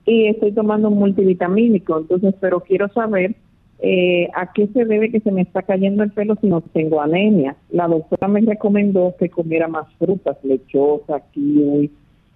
[0.04, 3.34] Y estoy tomando un multivitamínico, entonces, pero quiero saber
[3.82, 7.00] eh, ¿a qué se debe que se me está cayendo el pelo si no tengo
[7.00, 7.56] anemia?
[7.70, 11.90] La doctora me recomendó que comiera más frutas, lechosa, kiwi,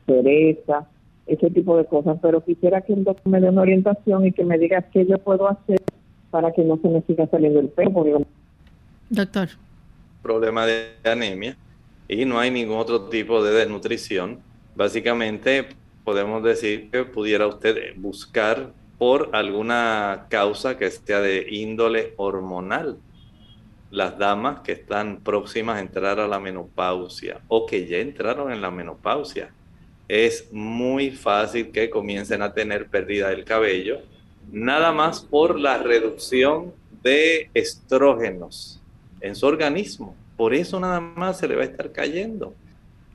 [0.07, 0.87] cereza,
[1.27, 4.45] ese tipo de cosas, pero quisiera que el doctor me dé una orientación y que
[4.45, 5.83] me diga qué yo puedo hacer
[6.31, 8.23] para que no se me siga saliendo el pelo.
[9.11, 9.49] Doctor.
[10.25, 11.55] Problema de anemia
[12.09, 14.41] y no hay ningún otro tipo de desnutrición.
[14.75, 15.69] Básicamente
[16.03, 22.97] podemos decir que pudiera usted buscar por alguna causa que sea de índole hormonal.
[23.91, 28.63] Las damas que están próximas a entrar a la menopausia o que ya entraron en
[28.63, 29.53] la menopausia,
[30.09, 34.01] es muy fácil que comiencen a tener pérdida del cabello,
[34.51, 38.81] nada más por la reducción de estrógenos
[39.25, 40.15] en su organismo.
[40.37, 42.53] Por eso nada más se le va a estar cayendo.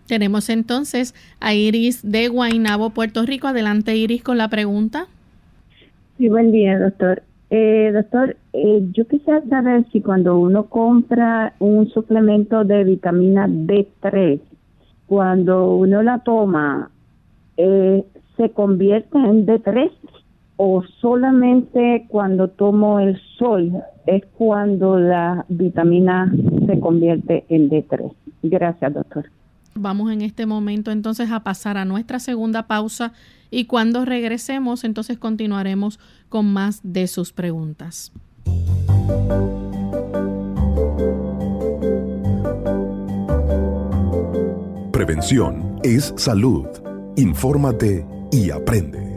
[0.08, 3.48] Tenemos entonces a Iris de Guaynabo, Puerto Rico.
[3.48, 5.08] Adelante, Iris, con la pregunta.
[6.17, 7.22] Sí, buen día, doctor.
[7.52, 14.39] Eh, doctor, eh, yo quisiera saber si cuando uno compra un suplemento de vitamina D3,
[15.06, 16.91] cuando uno la toma,
[17.58, 18.04] eh,
[18.38, 19.91] ¿se convierte en D3
[20.62, 23.72] o solamente cuando tomo el sol
[24.06, 26.30] es cuando la vitamina
[26.67, 28.13] se convierte en D3?
[28.43, 29.32] Gracias, doctor.
[29.74, 33.13] Vamos en este momento entonces a pasar a nuestra segunda pausa
[33.50, 38.12] y cuando regresemos entonces continuaremos con más de sus preguntas.
[44.91, 46.67] Prevención es salud.
[47.15, 49.09] Infórmate y aprende.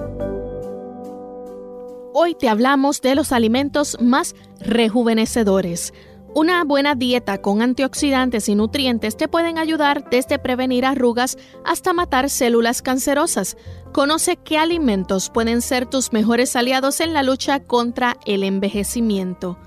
[2.14, 5.92] Hoy te hablamos de los alimentos más rejuvenecedores
[6.34, 12.30] una buena dieta con antioxidantes y nutrientes te pueden ayudar desde prevenir arrugas hasta matar
[12.30, 13.58] células cancerosas.
[13.92, 19.58] Conoce qué alimentos pueden ser tus mejores aliados en la lucha contra el envejecimiento.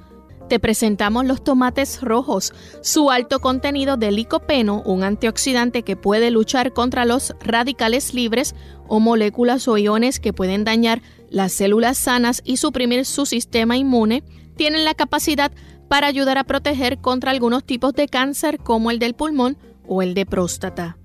[0.49, 2.51] Te presentamos los tomates rojos.
[2.81, 8.55] Su alto contenido de licopeno, un antioxidante que puede luchar contra los radicales libres
[8.87, 14.23] o moléculas o iones que pueden dañar las células sanas y suprimir su sistema inmune,
[14.55, 15.51] tienen la capacidad
[15.87, 19.57] para ayudar a proteger contra algunos tipos de cáncer como el del pulmón
[19.87, 20.97] o el de próstata.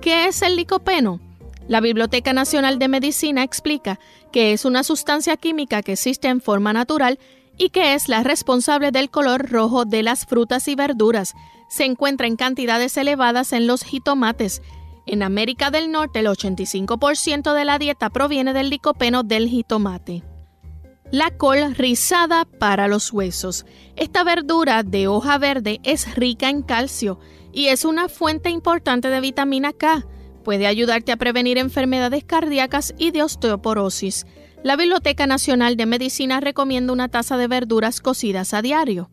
[0.00, 1.20] ¿Qué es el licopeno?
[1.66, 3.98] La Biblioteca Nacional de Medicina explica
[4.32, 7.18] que es una sustancia química que existe en forma natural
[7.56, 11.34] y que es la responsable del color rojo de las frutas y verduras.
[11.68, 14.60] Se encuentra en cantidades elevadas en los jitomates.
[15.06, 20.22] En América del Norte el 85% de la dieta proviene del licopeno del jitomate.
[21.10, 23.66] La col rizada para los huesos.
[23.94, 27.20] Esta verdura de hoja verde es rica en calcio
[27.52, 30.06] y es una fuente importante de vitamina K.
[30.42, 34.26] Puede ayudarte a prevenir enfermedades cardíacas y de osteoporosis.
[34.62, 39.10] La Biblioteca Nacional de Medicina recomienda una taza de verduras cocidas a diario.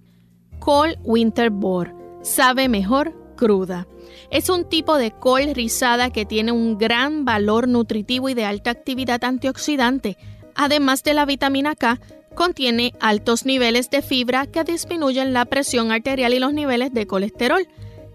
[0.60, 1.94] Col Winterbor.
[2.22, 3.88] Sabe mejor cruda.
[4.32, 8.72] Es un tipo de col rizada que tiene un gran valor nutritivo y de alta
[8.72, 10.18] actividad antioxidante
[10.56, 12.00] además de la vitamina K,
[12.36, 17.68] contiene altos niveles de fibra que disminuyen la presión arterial y los niveles de colesterol.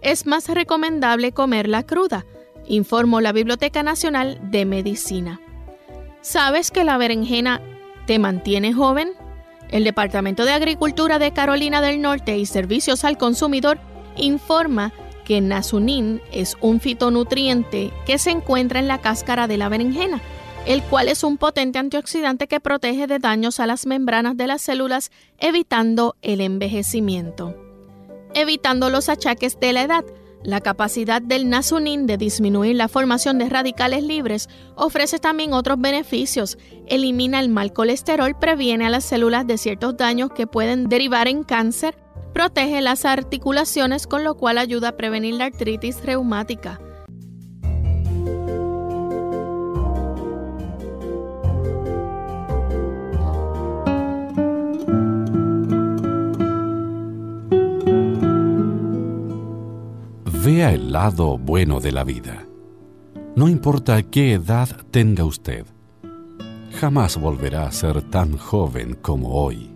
[0.03, 2.25] Es más recomendable comerla cruda,
[2.67, 5.41] informó la Biblioteca Nacional de Medicina.
[6.21, 7.61] ¿Sabes que la berenjena
[8.07, 9.11] te mantiene joven?
[9.71, 13.79] El Departamento de Agricultura de Carolina del Norte y Servicios al Consumidor
[14.17, 14.93] informa
[15.27, 20.23] que Nasunin es un fitonutriente que se encuentra en la cáscara de la berenjena,
[20.67, 24.63] el cual es un potente antioxidante que protege de daños a las membranas de las
[24.63, 27.55] células, evitando el envejecimiento.
[28.35, 30.05] Evitando los achaques de la edad,
[30.45, 36.57] la capacidad del nasunin de disminuir la formación de radicales libres ofrece también otros beneficios.
[36.87, 41.43] Elimina el mal colesterol, previene a las células de ciertos daños que pueden derivar en
[41.43, 41.97] cáncer,
[42.37, 46.79] protege las articulaciones con lo cual ayuda a prevenir la artritis reumática.
[60.45, 62.47] Vea el lado bueno de la vida.
[63.35, 65.65] No importa qué edad tenga usted,
[66.79, 69.76] jamás volverá a ser tan joven como hoy.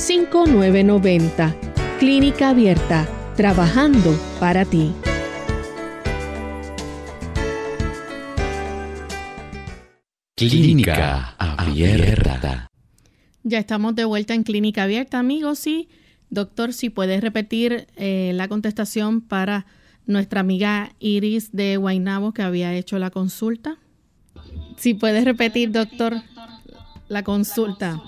[0.00, 1.54] 5990.
[1.98, 4.92] Clínica Abierta, trabajando para ti.
[10.36, 12.66] Clínica Abierta.
[13.42, 15.66] Ya estamos de vuelta en Clínica Abierta, amigos.
[15.66, 15.90] Y,
[16.30, 19.66] doctor, si puedes repetir eh, la contestación para
[20.06, 23.76] nuestra amiga Iris de Guaynabo que había hecho la consulta.
[24.78, 26.14] Si puedes repetir, doctor,
[27.08, 28.00] la consulta.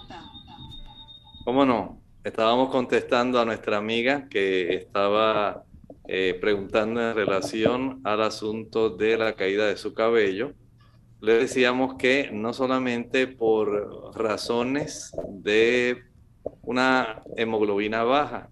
[1.44, 2.00] ¿Cómo no?
[2.22, 5.64] Estábamos contestando a nuestra amiga que estaba
[6.06, 10.52] eh, preguntando en relación al asunto de la caída de su cabello.
[11.20, 16.04] Le decíamos que no solamente por razones de
[16.62, 18.48] una hemoglobina baja,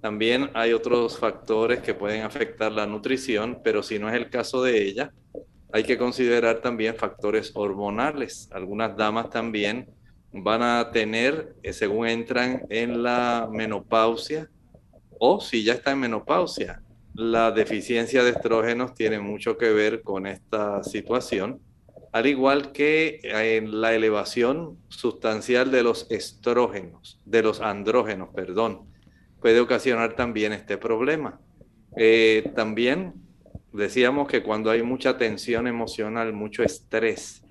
[0.00, 4.60] también hay otros factores que pueden afectar la nutrición, pero si no es el caso
[4.60, 5.12] de ella,
[5.72, 8.48] hay que considerar también factores hormonales.
[8.50, 9.88] Algunas damas también
[10.42, 14.50] van a tener, eh, según entran en la menopausia,
[15.18, 16.82] o si ya está en menopausia,
[17.14, 21.60] la deficiencia de estrógenos tiene mucho que ver con esta situación,
[22.12, 28.88] al igual que en la elevación sustancial de los estrógenos, de los andrógenos, perdón,
[29.40, 31.40] puede ocasionar también este problema.
[31.96, 33.14] Eh, también
[33.72, 37.44] decíamos que cuando hay mucha tensión emocional, mucho estrés,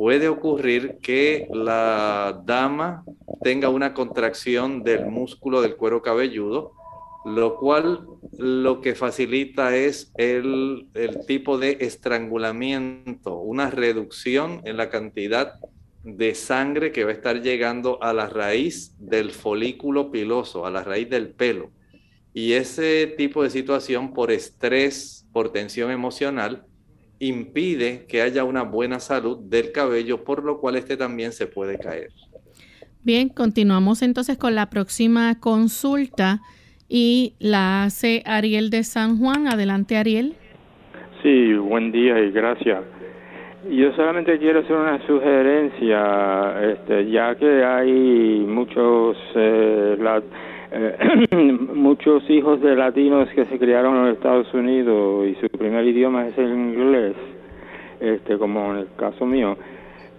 [0.00, 3.04] puede ocurrir que la dama
[3.42, 6.72] tenga una contracción del músculo del cuero cabelludo,
[7.26, 8.06] lo cual
[8.38, 10.88] lo que facilita es el,
[11.26, 15.56] tipo de estrangulamiento, una reducción en la cantidad
[16.02, 20.82] de sangre que va a estar llegando a la raíz del folículo piloso, a la
[20.82, 21.72] raíz del pelo.
[22.32, 26.64] Y ese tipo de situación por estrés, por tensión emocional,
[27.20, 31.78] impide que haya una buena salud del cabello, por lo cual este también se puede
[31.78, 32.08] caer.
[33.02, 36.40] Bien, continuamos entonces con la próxima consulta
[36.88, 39.46] y la hace Ariel de San Juan.
[39.46, 40.34] Adelante, Ariel.
[41.22, 42.80] Sí, buen día y gracias.
[43.70, 49.96] Yo solamente quiero hacer una sugerencia, este, ya que hay muchos eh,
[50.72, 51.26] eh,
[51.74, 56.28] muchos hijos de latinos que se criaron en los Estados Unidos y su primer idioma
[56.28, 57.14] es el inglés,
[58.00, 59.56] este, como en el caso mío.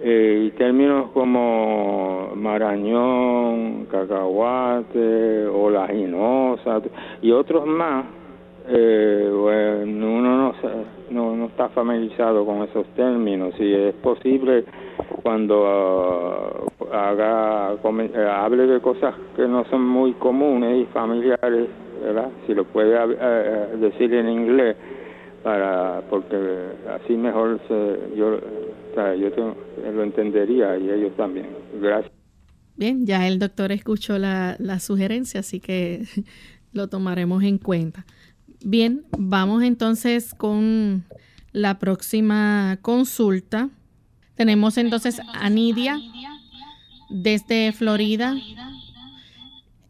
[0.03, 6.81] Eh, y términos como marañón, cacahuate, olaginosa
[7.21, 8.05] y otros más,
[8.67, 10.55] eh, bueno, uno no,
[11.09, 14.65] no, no, está familiarizado con esos términos y es posible
[15.23, 21.69] cuando ah, haga eh, hable de cosas que no son muy comunes y familiares,
[22.01, 22.29] ¿verdad?
[22.45, 24.75] Si lo puede eh, decir en inglés
[25.43, 26.37] para porque
[27.01, 28.39] así mejor se, yo
[28.95, 29.55] yo
[29.93, 31.47] lo entendería y ellos también.
[31.81, 32.11] Gracias.
[32.75, 36.03] Bien, ya el doctor escuchó la, la sugerencia, así que
[36.73, 38.05] lo tomaremos en cuenta.
[38.63, 41.03] Bien, vamos entonces con
[41.51, 43.69] la próxima consulta.
[44.35, 45.99] Tenemos entonces a Nidia
[47.09, 48.35] desde Florida.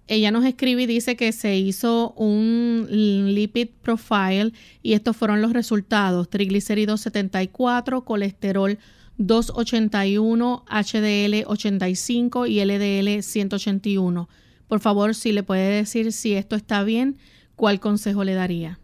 [0.07, 5.51] Ella nos escribe y dice que se hizo un lipid profile y estos fueron los
[5.51, 6.29] resultados.
[6.29, 8.79] Triglicéridos 74, colesterol
[9.17, 14.29] 281, HDL 85 y LDL 181.
[14.69, 17.17] Por favor, si le puede decir si esto está bien
[17.61, 18.79] ¿cuál consejo le daría?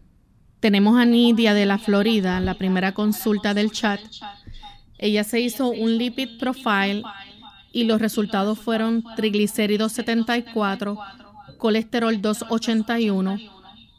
[0.60, 3.98] Tenemos a Nidia de la Florida, la primera consulta del chat.
[4.98, 7.02] Ella se hizo un lipid profile
[7.72, 10.96] y los resultados fueron triglicéridos 74,
[11.56, 13.38] colesterol 281,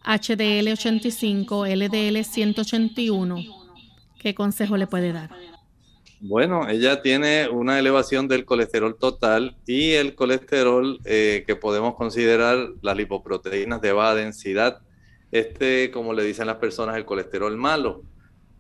[0.06, 3.44] HDL 85, LDL 181.
[4.18, 5.30] ¿Qué consejo le puede dar?
[6.22, 12.72] Bueno, ella tiene una elevación del colesterol total y el colesterol eh, que podemos considerar
[12.82, 14.82] las lipoproteínas de baja densidad.
[15.32, 18.04] Este, como le dicen las personas, el colesterol malo.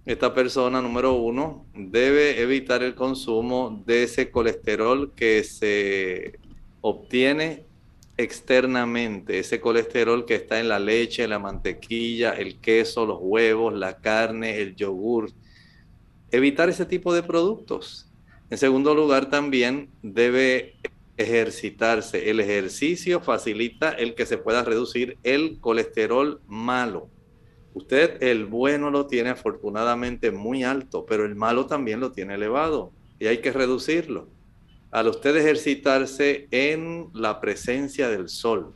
[0.05, 6.39] Esta persona, número uno, debe evitar el consumo de ese colesterol que se
[6.79, 7.65] obtiene
[8.15, 13.97] externamente, ese colesterol que está en la leche, la mantequilla, el queso, los huevos, la
[13.97, 15.29] carne, el yogur
[16.31, 18.09] evitar ese tipo de productos.
[18.49, 20.75] En segundo lugar, también debe
[21.17, 22.29] ejercitarse.
[22.29, 27.09] El ejercicio facilita el que se pueda reducir el colesterol malo.
[27.73, 32.91] Usted el bueno lo tiene afortunadamente muy alto, pero el malo también lo tiene elevado
[33.19, 34.27] y hay que reducirlo.
[34.91, 38.73] Al usted ejercitarse en la presencia del sol,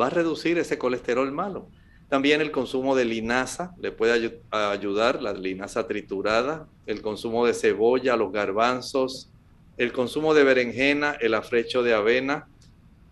[0.00, 1.68] va a reducir ese colesterol malo.
[2.08, 8.16] También el consumo de linaza le puede ayudar, la linaza triturada, el consumo de cebolla,
[8.16, 9.30] los garbanzos,
[9.76, 12.48] el consumo de berenjena, el afrecho de avena.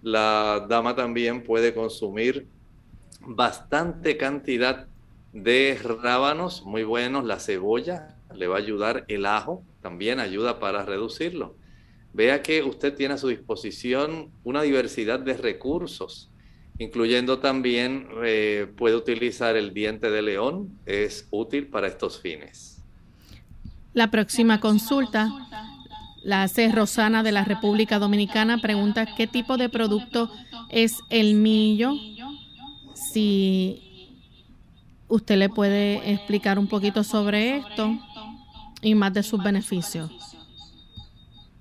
[0.02, 2.46] La dama también puede consumir
[3.20, 4.86] bastante cantidad
[5.34, 10.86] de rábanos, muy buenos, la cebolla le va a ayudar, el ajo también ayuda para
[10.86, 11.54] reducirlo.
[12.14, 16.30] Vea que usted tiene a su disposición una diversidad de recursos
[16.78, 22.82] incluyendo también eh, puede utilizar el diente de león, es útil para estos fines.
[23.94, 25.30] La próxima consulta
[26.22, 30.30] la hace Rosana de la República Dominicana, pregunta qué tipo de producto
[30.70, 31.94] es el millo,
[32.94, 34.12] si
[35.08, 37.96] usted le puede explicar un poquito sobre esto
[38.82, 40.10] y más de sus beneficios.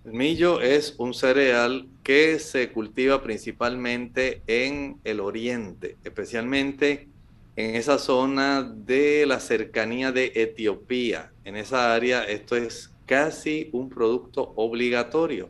[0.04, 7.10] El millo es un cereal que se cultiva principalmente en el oriente, especialmente
[7.56, 11.34] en esa zona de la cercanía de Etiopía.
[11.46, 15.50] En esa área esto es casi un producto obligatorio.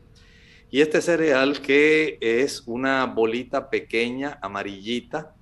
[0.71, 5.35] Y este cereal que es una bolita pequeña, amarillita,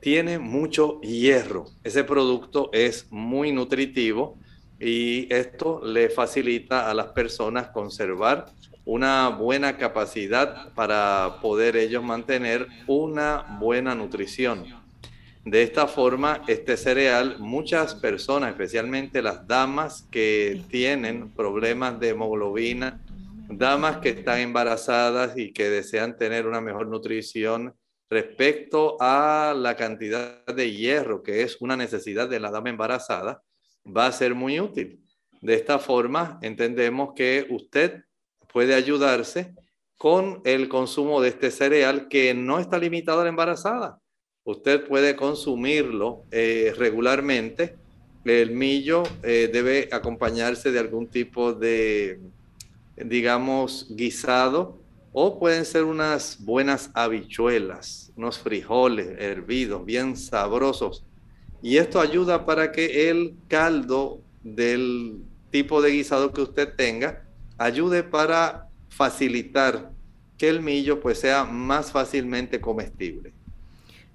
[0.00, 1.66] tiene mucho hierro.
[1.84, 4.38] Ese producto es muy nutritivo
[4.80, 8.46] y esto le facilita a las personas conservar
[8.88, 14.64] una buena capacidad para poder ellos mantener una buena nutrición.
[15.44, 22.98] De esta forma, este cereal, muchas personas, especialmente las damas que tienen problemas de hemoglobina,
[23.50, 27.74] damas que están embarazadas y que desean tener una mejor nutrición
[28.08, 33.42] respecto a la cantidad de hierro que es una necesidad de la dama embarazada,
[33.86, 35.04] va a ser muy útil.
[35.42, 38.07] De esta forma, entendemos que usted
[38.52, 39.54] puede ayudarse
[39.96, 44.00] con el consumo de este cereal que no está limitado a la embarazada.
[44.44, 47.76] Usted puede consumirlo eh, regularmente.
[48.24, 52.20] El millo eh, debe acompañarse de algún tipo de,
[52.96, 54.78] digamos, guisado
[55.12, 61.04] o pueden ser unas buenas habichuelas, unos frijoles hervidos, bien sabrosos
[61.62, 67.27] y esto ayuda para que el caldo del tipo de guisado que usted tenga
[67.58, 69.92] ayude para facilitar
[70.38, 73.32] que el millo pues sea más fácilmente comestible.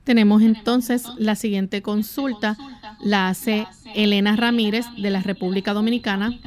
[0.04, 2.58] Tenemos entonces la siguiente consulta,
[3.02, 6.40] la hace Elena Ramírez de la República Dominicana.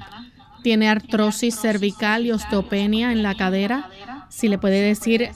[0.62, 3.88] tiene artrosis cervical y osteopenia en la cadera.
[4.30, 5.30] Si le puede decir,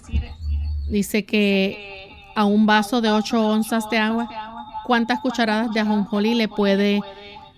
[0.90, 4.28] dice que a un vaso de 8 onzas de agua,
[4.86, 7.00] ¿cuántas cucharadas de ajonjolí le puede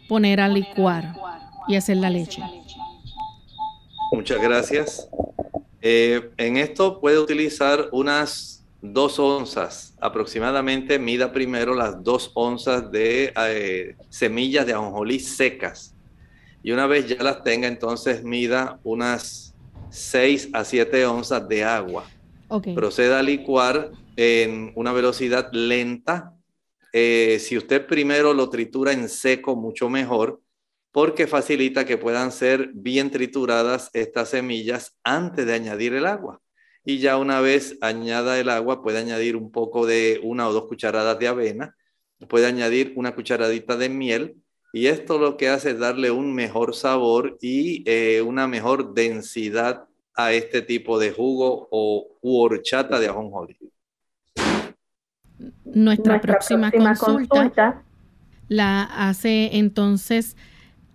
[0.06, 1.14] poner a licuar
[1.66, 2.42] y hacer la leche?
[4.12, 5.08] Muchas gracias.
[5.80, 10.98] Eh, en esto puede utilizar unas dos onzas aproximadamente.
[10.98, 15.94] Mida primero las dos onzas de eh, semillas de ajonjolí secas.
[16.62, 19.54] Y una vez ya las tenga, entonces mida unas
[19.88, 22.04] 6 a 7 onzas de agua.
[22.74, 26.34] Proceda a licuar en una velocidad lenta.
[26.92, 30.42] Eh, si usted primero lo tritura en seco, mucho mejor
[30.92, 36.40] porque facilita que puedan ser bien trituradas estas semillas antes de añadir el agua.
[36.84, 40.66] Y ya una vez añada el agua, puede añadir un poco de una o dos
[40.66, 41.76] cucharadas de avena,
[42.28, 44.36] puede añadir una cucharadita de miel,
[44.74, 49.84] y esto lo que hace es darle un mejor sabor y eh, una mejor densidad
[50.14, 53.58] a este tipo de jugo o horchata de ajonjolí.
[55.64, 57.82] Nuestra, próxima, consulta,
[58.48, 60.36] la hace entonces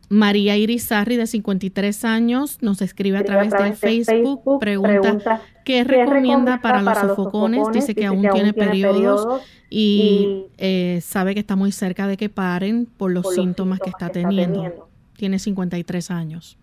[0.10, 6.82] María Irizarri, de 53 años, nos escribe a través, del Facebook, pregunta, ¿qué, recomienda para,
[6.82, 7.68] los sofocones?
[7.74, 12.86] Dice que aún tiene periodos, y, eh, sabe que está muy cerca de que paren
[12.86, 14.88] por los, síntomas, que, está, teniendo.
[15.18, 16.58] Tiene 53 años.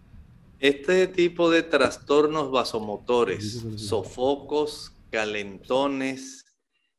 [0.58, 6.46] Este tipo de trastornos vasomotores, sofocos, calentones,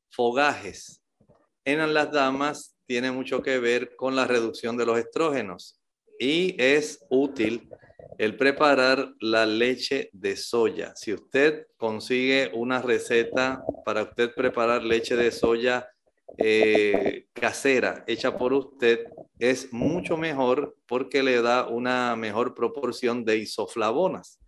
[0.10, 1.02] fogajes,
[1.64, 5.80] en las damas tiene mucho que ver con la reducción de los estrógenos
[6.20, 7.70] y es útil
[8.18, 10.94] el preparar la leche de soya.
[10.96, 15.90] Si usted consigue una receta para usted preparar leche de soya
[16.38, 19.06] eh, casera hecha por usted,
[19.40, 24.40] es mucho mejor porque le da una mejor proporción de isoflavonas.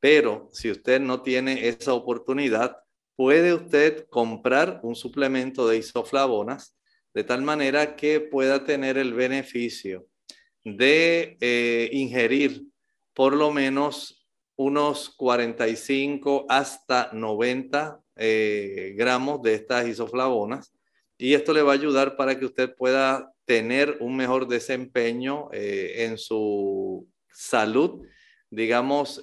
[0.00, 2.76] Pero si usted no tiene esa oportunidad,
[3.16, 6.76] puede usted comprar un suplemento de isoflavonas
[7.14, 10.06] de tal manera que pueda tener el beneficio
[10.64, 12.66] de eh, ingerir
[13.12, 20.72] por lo menos unos 45 hasta 90 eh, gramos de estas isoflavonas.
[21.18, 26.04] Y esto le va a ayudar para que usted pueda tener un mejor desempeño eh,
[26.06, 28.06] en su salud,
[28.50, 29.22] digamos,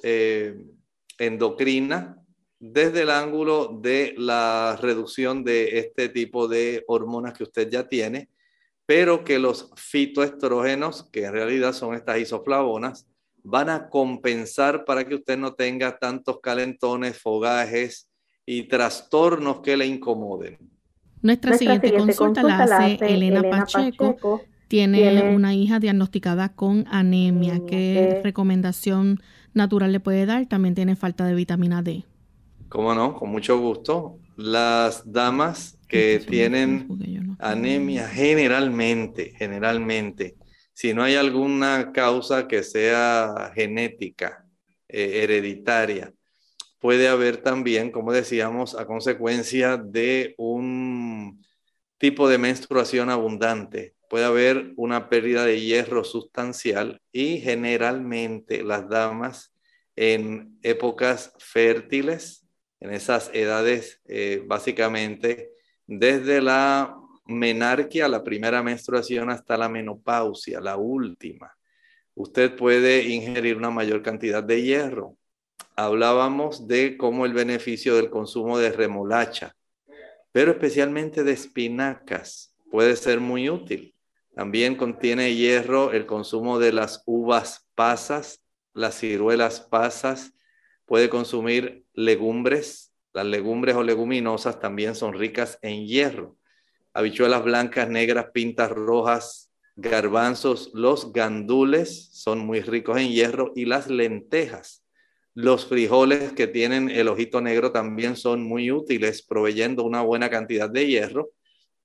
[1.17, 2.17] endocrina,
[2.59, 8.29] desde el ángulo de la reducción de este tipo de hormonas que usted ya tiene
[8.85, 13.07] pero que los fitoestrógenos, que en realidad son estas isoflavonas,
[13.43, 18.09] van a compensar para que usted no tenga tantos calentones, fogajes
[18.45, 20.57] y trastornos que le incomoden.
[21.21, 24.41] Nuestra, siguiente, consulta, la hace, Elena, Pacheco.
[24.67, 27.61] Tiene, una hija diagnosticada con anemia.
[27.67, 29.21] ¿Qué recomendación
[29.53, 30.45] natural le puede dar?
[30.47, 32.05] También tiene falta de vitamina D.
[32.69, 33.13] ¿Cómo no?
[33.15, 34.17] Con mucho gusto.
[34.37, 36.87] Las damas que tienen
[37.37, 40.37] anemia generalmente, generalmente,
[40.71, 44.45] si no hay alguna causa que sea genética,
[44.87, 46.13] eh, hereditaria,
[46.79, 51.45] puede haber también, como decíamos, a consecuencia de un
[51.97, 59.53] tipo de menstruación abundante, puede haber una pérdida de hierro sustancial y generalmente las damas
[59.97, 62.47] en épocas fértiles,
[62.79, 65.50] en esas edades eh, básicamente
[65.93, 71.53] desde la menarquia, la primera menstruación, hasta la menopausia, la última.
[72.15, 75.17] Usted puede ingerir una mayor cantidad de hierro.
[75.75, 79.53] Hablábamos de cómo el beneficio del consumo de remolacha,
[80.31, 83.93] pero especialmente de espinacas, puede ser muy útil.
[84.33, 88.41] También contiene hierro el consumo de las uvas pasas,
[88.73, 90.31] las ciruelas pasas,
[90.85, 96.37] puede consumir legumbres, las legumbres o leguminosas también son ricas en hierro.
[96.93, 103.89] Habichuelas blancas, negras, pintas rojas, garbanzos, los gandules son muy ricos en hierro y las
[103.89, 104.85] lentejas.
[105.33, 110.69] Los frijoles que tienen el ojito negro también son muy útiles, proveyendo una buena cantidad
[110.69, 111.31] de hierro.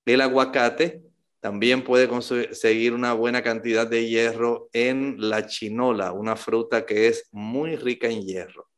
[0.04, 1.02] El aguacate
[1.40, 7.28] también puede conseguir una buena cantidad de hierro en la chinola, una fruta que es
[7.30, 8.68] muy rica en hierro.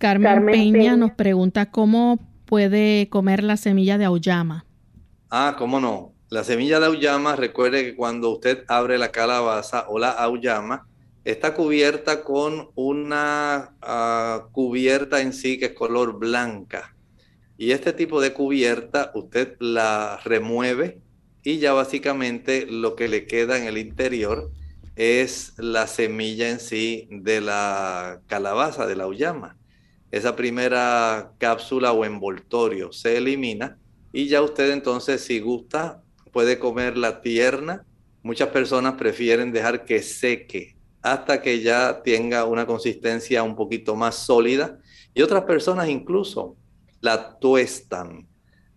[0.00, 4.64] Carmen, Peña, nos pregunta cómo puede comer la semilla de auyama.
[5.28, 6.14] Ah, cómo no.
[6.30, 10.88] La semilla de auyama, recuerde que cuando usted abre la calabaza o la auyama,
[11.24, 16.96] está cubierta con una ah, cubierta en sí que es color blanca.
[17.58, 21.02] Y este tipo de cubierta usted la remueve
[21.42, 24.50] y ya básicamente lo que le queda en el interior
[24.96, 29.58] es la semilla en sí de la calabaza, de la uyama.
[30.10, 33.78] Esa primera cápsula o envoltorio se elimina
[34.12, 36.02] y ya usted entonces si gusta
[36.32, 37.84] puede comer la tierna.
[38.22, 44.16] Muchas personas prefieren dejar que seque hasta que ya tenga una consistencia un poquito más
[44.16, 44.78] sólida
[45.14, 46.56] y otras personas incluso
[47.00, 48.28] la tuestan.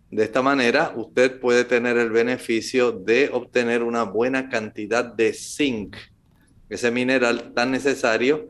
[0.09, 5.95] De esta manera usted puede tener el beneficio de obtener una buena cantidad de zinc,
[6.69, 8.49] ese mineral tan necesario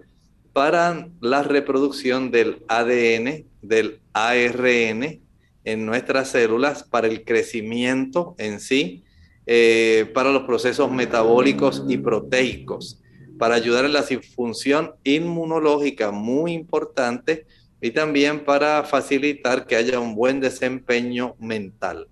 [0.54, 5.20] para la reproducción del ADN, del ARN
[5.66, 9.04] en nuestras células, para el crecimiento en sí,
[9.47, 13.01] eh, para los procesos metabólicos y proteicos,
[13.39, 14.04] para ayudar en la
[14.36, 17.47] función inmunológica muy importante
[17.82, 22.08] y también para facilitar que haya un buen desempeño mental.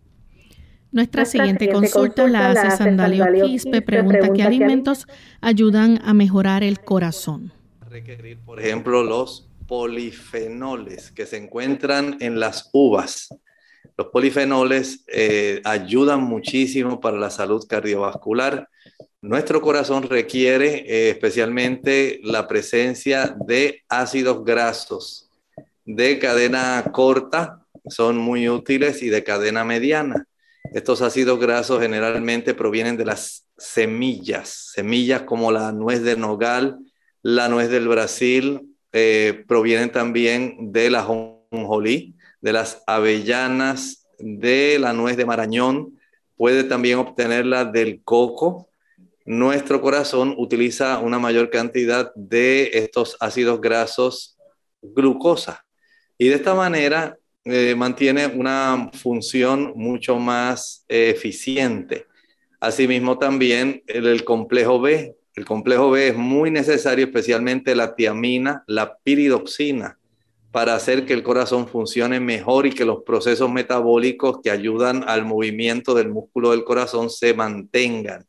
[0.91, 5.07] Nuestra, siguiente, consulta, la hace Sandalio Quispe, pregunta, qué alimentos
[5.39, 7.53] ayudan a mejorar el corazón.
[7.91, 13.35] Requerir, por ejemplo, los polifenoles que se encuentran en las uvas.
[13.97, 18.69] Los polifenoles eh, ayudan muchísimo para la salud cardiovascular.
[19.21, 25.29] Nuestro corazón requiere eh, especialmente la presencia de ácidos grasos
[25.83, 30.27] de cadena corta, son muy útiles, y de cadena mediana.
[30.73, 36.79] Estos ácidos grasos generalmente provienen de las semillas, semillas como la nuez de nogal,
[37.21, 44.93] la nuez del Brasil, eh, provienen también de la jonjolí, de las avellanas, de la
[44.93, 45.99] nuez de marañón,
[46.35, 48.69] puede también obtenerla del coco.
[49.25, 54.37] Nuestro corazón utiliza una mayor cantidad de estos ácidos grasos
[54.81, 55.63] glucosa
[56.17, 62.05] y de esta manera eh, mantiene una función mucho más eh, eficiente.
[62.59, 65.15] Asimismo también el, complejo B.
[65.35, 69.97] El complejo B es muy necesario, especialmente la tiamina, la piridoxina,
[70.51, 75.23] para hacer que el corazón funcione mejor y que los procesos metabólicos que ayudan al
[75.25, 78.25] movimiento del músculo del corazón se mantengan.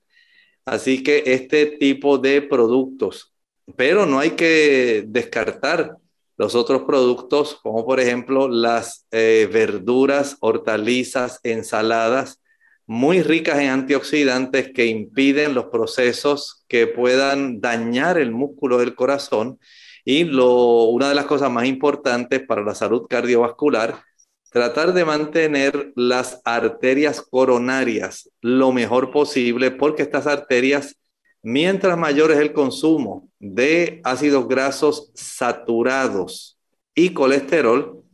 [0.65, 3.35] Así que este tipo de productos,
[3.77, 5.97] pero no hay que descartar
[6.37, 12.42] los otros productos, como por ejemplo las eh, verduras, hortalizas, ensaladas,
[12.93, 19.59] muy ricas en antioxidantes que impiden los procesos que puedan dañar el músculo del corazón.
[20.05, 24.03] Y lo, una de las cosas más importantes para la salud cardiovascular,
[24.51, 30.97] tratar de mantener las arterias coronarias lo mejor posible, porque estas arterias
[31.45, 36.57] Mientras mayor es el consumo de ácidos grasos saturados
[36.95, 38.05] y colesterol,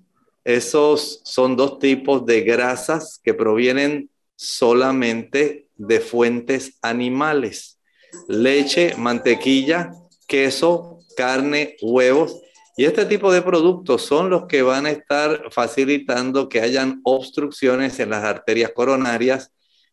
[0.45, 4.09] esos son dos tipos de grasas que provienen
[4.39, 7.81] solamente de fuentes animales.
[8.29, 9.93] Leche, mantequilla,
[10.29, 12.41] queso, carne, huevos.
[12.77, 17.99] Y este tipo de productos son los que van a estar facilitando que hayan obstrucciones
[17.99, 19.51] en las arterias coronarias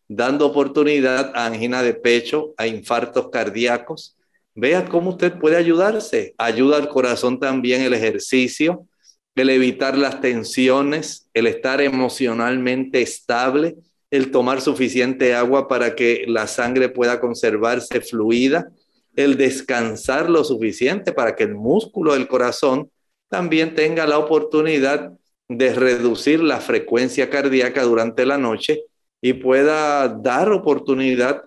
[0.07, 4.15] dando oportunidad a angina de pecho, a infartos cardíacos.
[4.53, 6.35] Vea cómo usted puede ayudarse.
[6.37, 8.87] Ayuda al corazón también el ejercicio,
[9.33, 13.75] el evitar las tensiones, el estar emocionalmente estable,
[14.15, 18.69] el tomar suficiente agua para que la sangre pueda conservarse fluida,
[19.15, 22.91] el descansar lo suficiente para que el músculo del corazón
[23.29, 25.11] también tenga la oportunidad
[25.47, 28.83] de reducir la frecuencia cardíaca durante la noche
[29.21, 31.43] y pueda dar oportunidad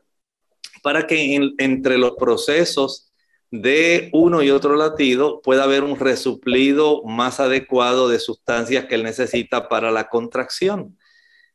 [0.83, 3.13] para que entre los procesos
[3.51, 9.03] de uno y otro latido pueda haber un resuplido más adecuado de sustancias que él
[9.03, 10.99] necesita para la contracción.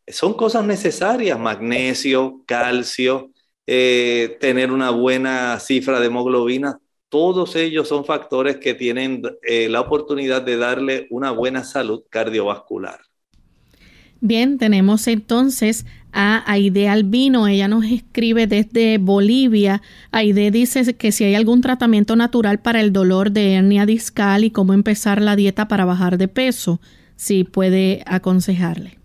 [0.07, 3.31] Son cosas necesarias, magnesio, calcio,
[3.65, 6.79] eh, tener una buena cifra de hemoglobina,
[7.13, 13.01] todos ellos son factores que tienen eh, la oportunidad de darle una buena salud cardiovascular.
[14.19, 17.47] Bien, tenemos entonces a Aide Albino.
[17.47, 19.83] Ella nos escribe desde Bolivia.
[20.11, 24.49] Aide dice que si hay algún tratamiento natural para el dolor de hernia discal y
[24.49, 26.81] cómo empezar la dieta para bajar de peso,
[27.15, 29.02] si puede aconsejarle.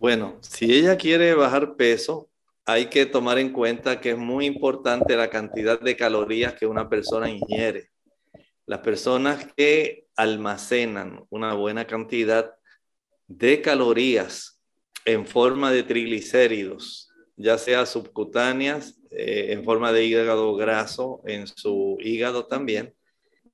[0.00, 2.30] Bueno, si ella quiere bajar peso,
[2.64, 6.88] hay que tomar en cuenta que es muy importante la cantidad de calorías que una
[6.88, 7.90] persona ingiere.
[8.64, 12.54] Las personas que almacenan una buena cantidad
[13.26, 14.58] de calorías
[15.04, 21.98] en forma de triglicéridos, ya sea subcutáneas, eh, en forma de hígado graso, en su
[22.00, 22.94] hígado también.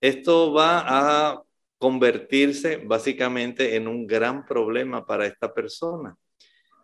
[0.00, 1.42] Esto va a
[1.78, 6.16] convertirse básicamente en un gran problema para esta persona.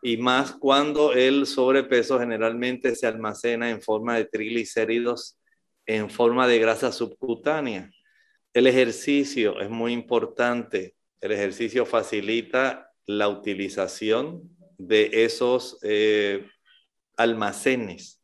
[0.02, 5.38] Y más cuando el sobrepeso generalmente se almacena en forma de triglicéridos
[5.86, 7.90] en forma de grasa subcutánea.
[8.52, 10.94] El ejercicio es muy importante.
[11.20, 14.42] El ejercicio facilita la utilización
[14.78, 16.46] de esos eh,
[17.16, 18.22] almacenes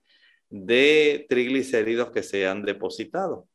[0.51, 3.49] de triglicéridos que se han depositado.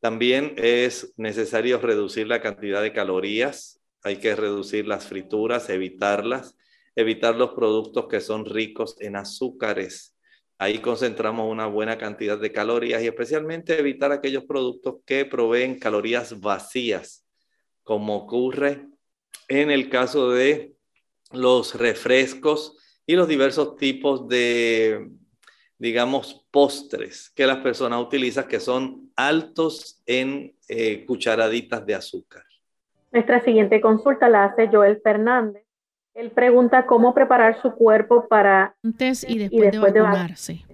[0.00, 6.56] También es necesario reducir la cantidad de calorías, hay que reducir las frituras, evitarlas,
[6.96, 10.16] evitar los productos que son ricos en azúcares.
[10.58, 16.40] Ahí concentramos una buena cantidad de calorías y especialmente evitar aquellos productos que proveen calorías
[16.40, 17.26] vacías,
[17.82, 18.86] como ocurre
[19.48, 20.74] en el caso de
[21.32, 22.76] los refrescos
[23.06, 25.10] y los diversos tipos de,
[25.78, 32.44] digamos, postres que las personas utilizan que son altos en eh, cucharaditas de azúcar.
[33.10, 35.64] Nuestra siguiente consulta la hace Joel Fernández.
[36.14, 40.64] Él pregunta cómo preparar su cuerpo para antes y después, de vacunarse.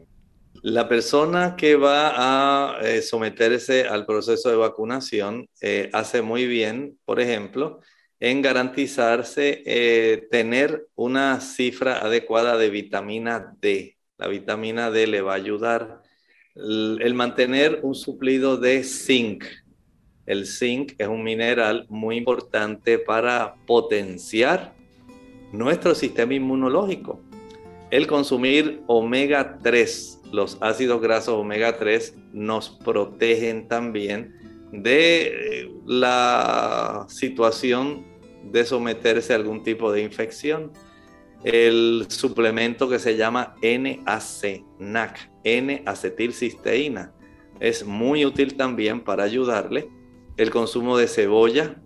[0.62, 6.98] La persona que va a eh, someterse al proceso de vacunación eh, hace muy bien,
[7.04, 7.80] por ejemplo,
[8.18, 13.96] en garantizarse eh, tener una cifra adecuada de vitamina D.
[14.16, 16.02] La vitamina D le va a ayudar
[16.56, 19.44] el, mantener un suplido de zinc.
[20.26, 24.74] El zinc es un mineral muy importante para potenciar
[25.52, 27.20] nuestro sistema inmunológico.
[27.90, 34.34] El consumir omega 3, los ácidos grasos omega 3 nos protegen también
[34.72, 38.04] de eh, la situación
[38.44, 40.72] de someterse a algún tipo de infección.
[41.44, 47.12] El suplemento que se llama NAC, NAC, N-acetilcisteína,
[47.60, 49.88] es muy útil también para ayudarle.
[50.36, 51.80] El consumo de cebolla,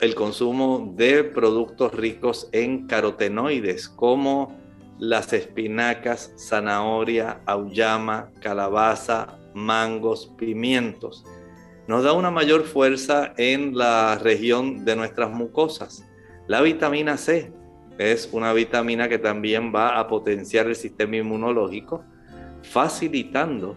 [0.00, 4.56] el consumo de productos ricos en carotenoides como
[4.98, 11.24] las espinacas, zanahoria, auyama, calabaza, mangos, pimientos
[11.86, 16.04] nos da una mayor fuerza en la región de nuestras mucosas.
[16.46, 17.52] La vitamina C
[17.98, 22.02] es una vitamina que también va a potenciar el sistema inmunológico,
[22.62, 23.76] facilitando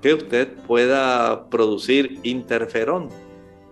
[0.00, 3.08] que usted pueda producir interferón.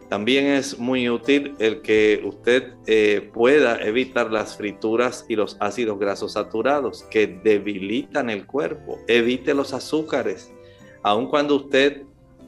[0.09, 5.99] También es muy útil el que usted eh, pueda evitar las frituras y los ácidos
[5.99, 9.01] grasos saturados que debilitan el cuerpo.
[9.09, 10.53] Evite los azúcares.
[11.03, 12.03] Aun cuando usted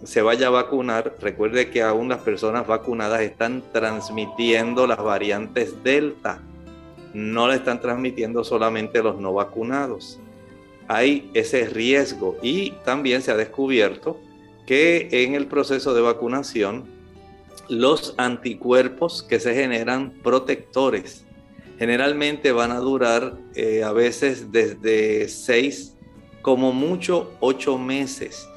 [0.05, 6.41] se vaya a vacunar, recuerde que aún las personas vacunadas están transmitiendo las variantes Delta,
[7.13, 10.21] no la están transmitiendo solamente los no vacunados.
[10.87, 14.21] Hay ese riesgo y también se ha descubierto
[14.67, 16.98] que en el proceso de vacunación
[17.69, 21.25] los anticuerpos que se generan protectores
[21.79, 25.95] generalmente van a durar eh, a veces desde seis,
[26.43, 28.49] como mucho ocho meses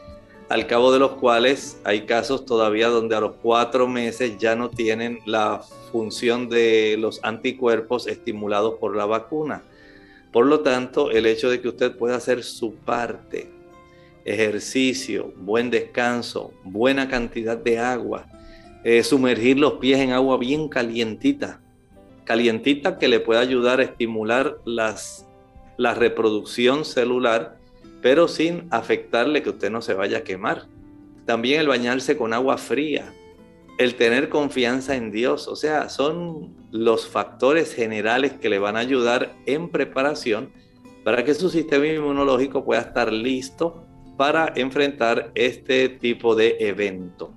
[0.51, 4.69] al cabo de los cuales hay casos todavía donde a los cuatro meses ya no
[4.69, 5.61] tienen la
[5.93, 9.63] función de los anticuerpos estimulados por la vacuna.
[10.33, 13.49] Por lo tanto, el hecho de que usted pueda hacer su parte,
[14.25, 18.27] ejercicio, buen descanso, buena cantidad de agua,
[18.83, 21.61] eh, sumergir los pies en agua bien calientita,
[22.23, 25.27] calientita que le pueda ayudar a estimular las,
[25.77, 27.61] la reproducción celular
[28.01, 30.65] pero sin afectarle que usted no se vaya a quemar.
[31.25, 33.13] También el bañarse con agua fría,
[33.77, 38.79] el tener confianza en Dios, o sea, son los factores generales que le van a
[38.79, 40.51] ayudar en preparación
[41.03, 43.85] para que su sistema inmunológico pueda estar listo
[44.17, 47.33] para enfrentar este tipo de evento.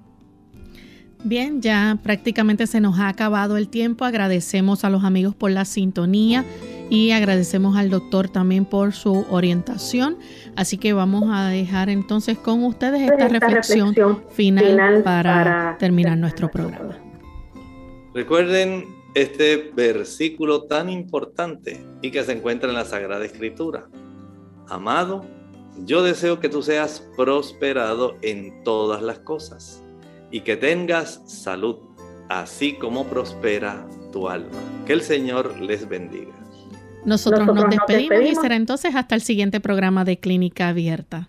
[1.25, 4.05] Bien, ya prácticamente se nos ha acabado el tiempo.
[4.05, 6.45] Agradecemos a los amigos por la sintonía
[6.91, 10.19] y agradecemos al doctor también por su orientación.
[10.55, 13.95] Así que vamos a dejar entonces con ustedes esta, reflexión,
[14.33, 16.99] final, para, terminar nuestro programa.
[18.13, 23.87] Recuerden este versículo tan importante y que se encuentra en la Sagrada Escritura.
[24.69, 25.25] Amado,
[25.87, 29.84] yo deseo que tú seas prosperado en todas las cosas
[30.35, 31.77] y que tengas salud,
[32.29, 34.59] así como prospera tu alma.
[34.85, 36.35] Que el Señor les bendiga.
[37.05, 41.29] Nosotros, nos, despedimos y será entonces hasta el siguiente programa de Clínica Abierta.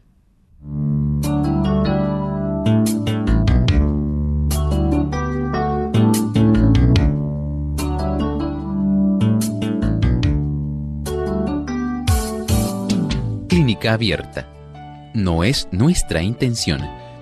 [13.48, 14.52] Clínica Abierta.
[15.14, 17.05] No es nuestra intención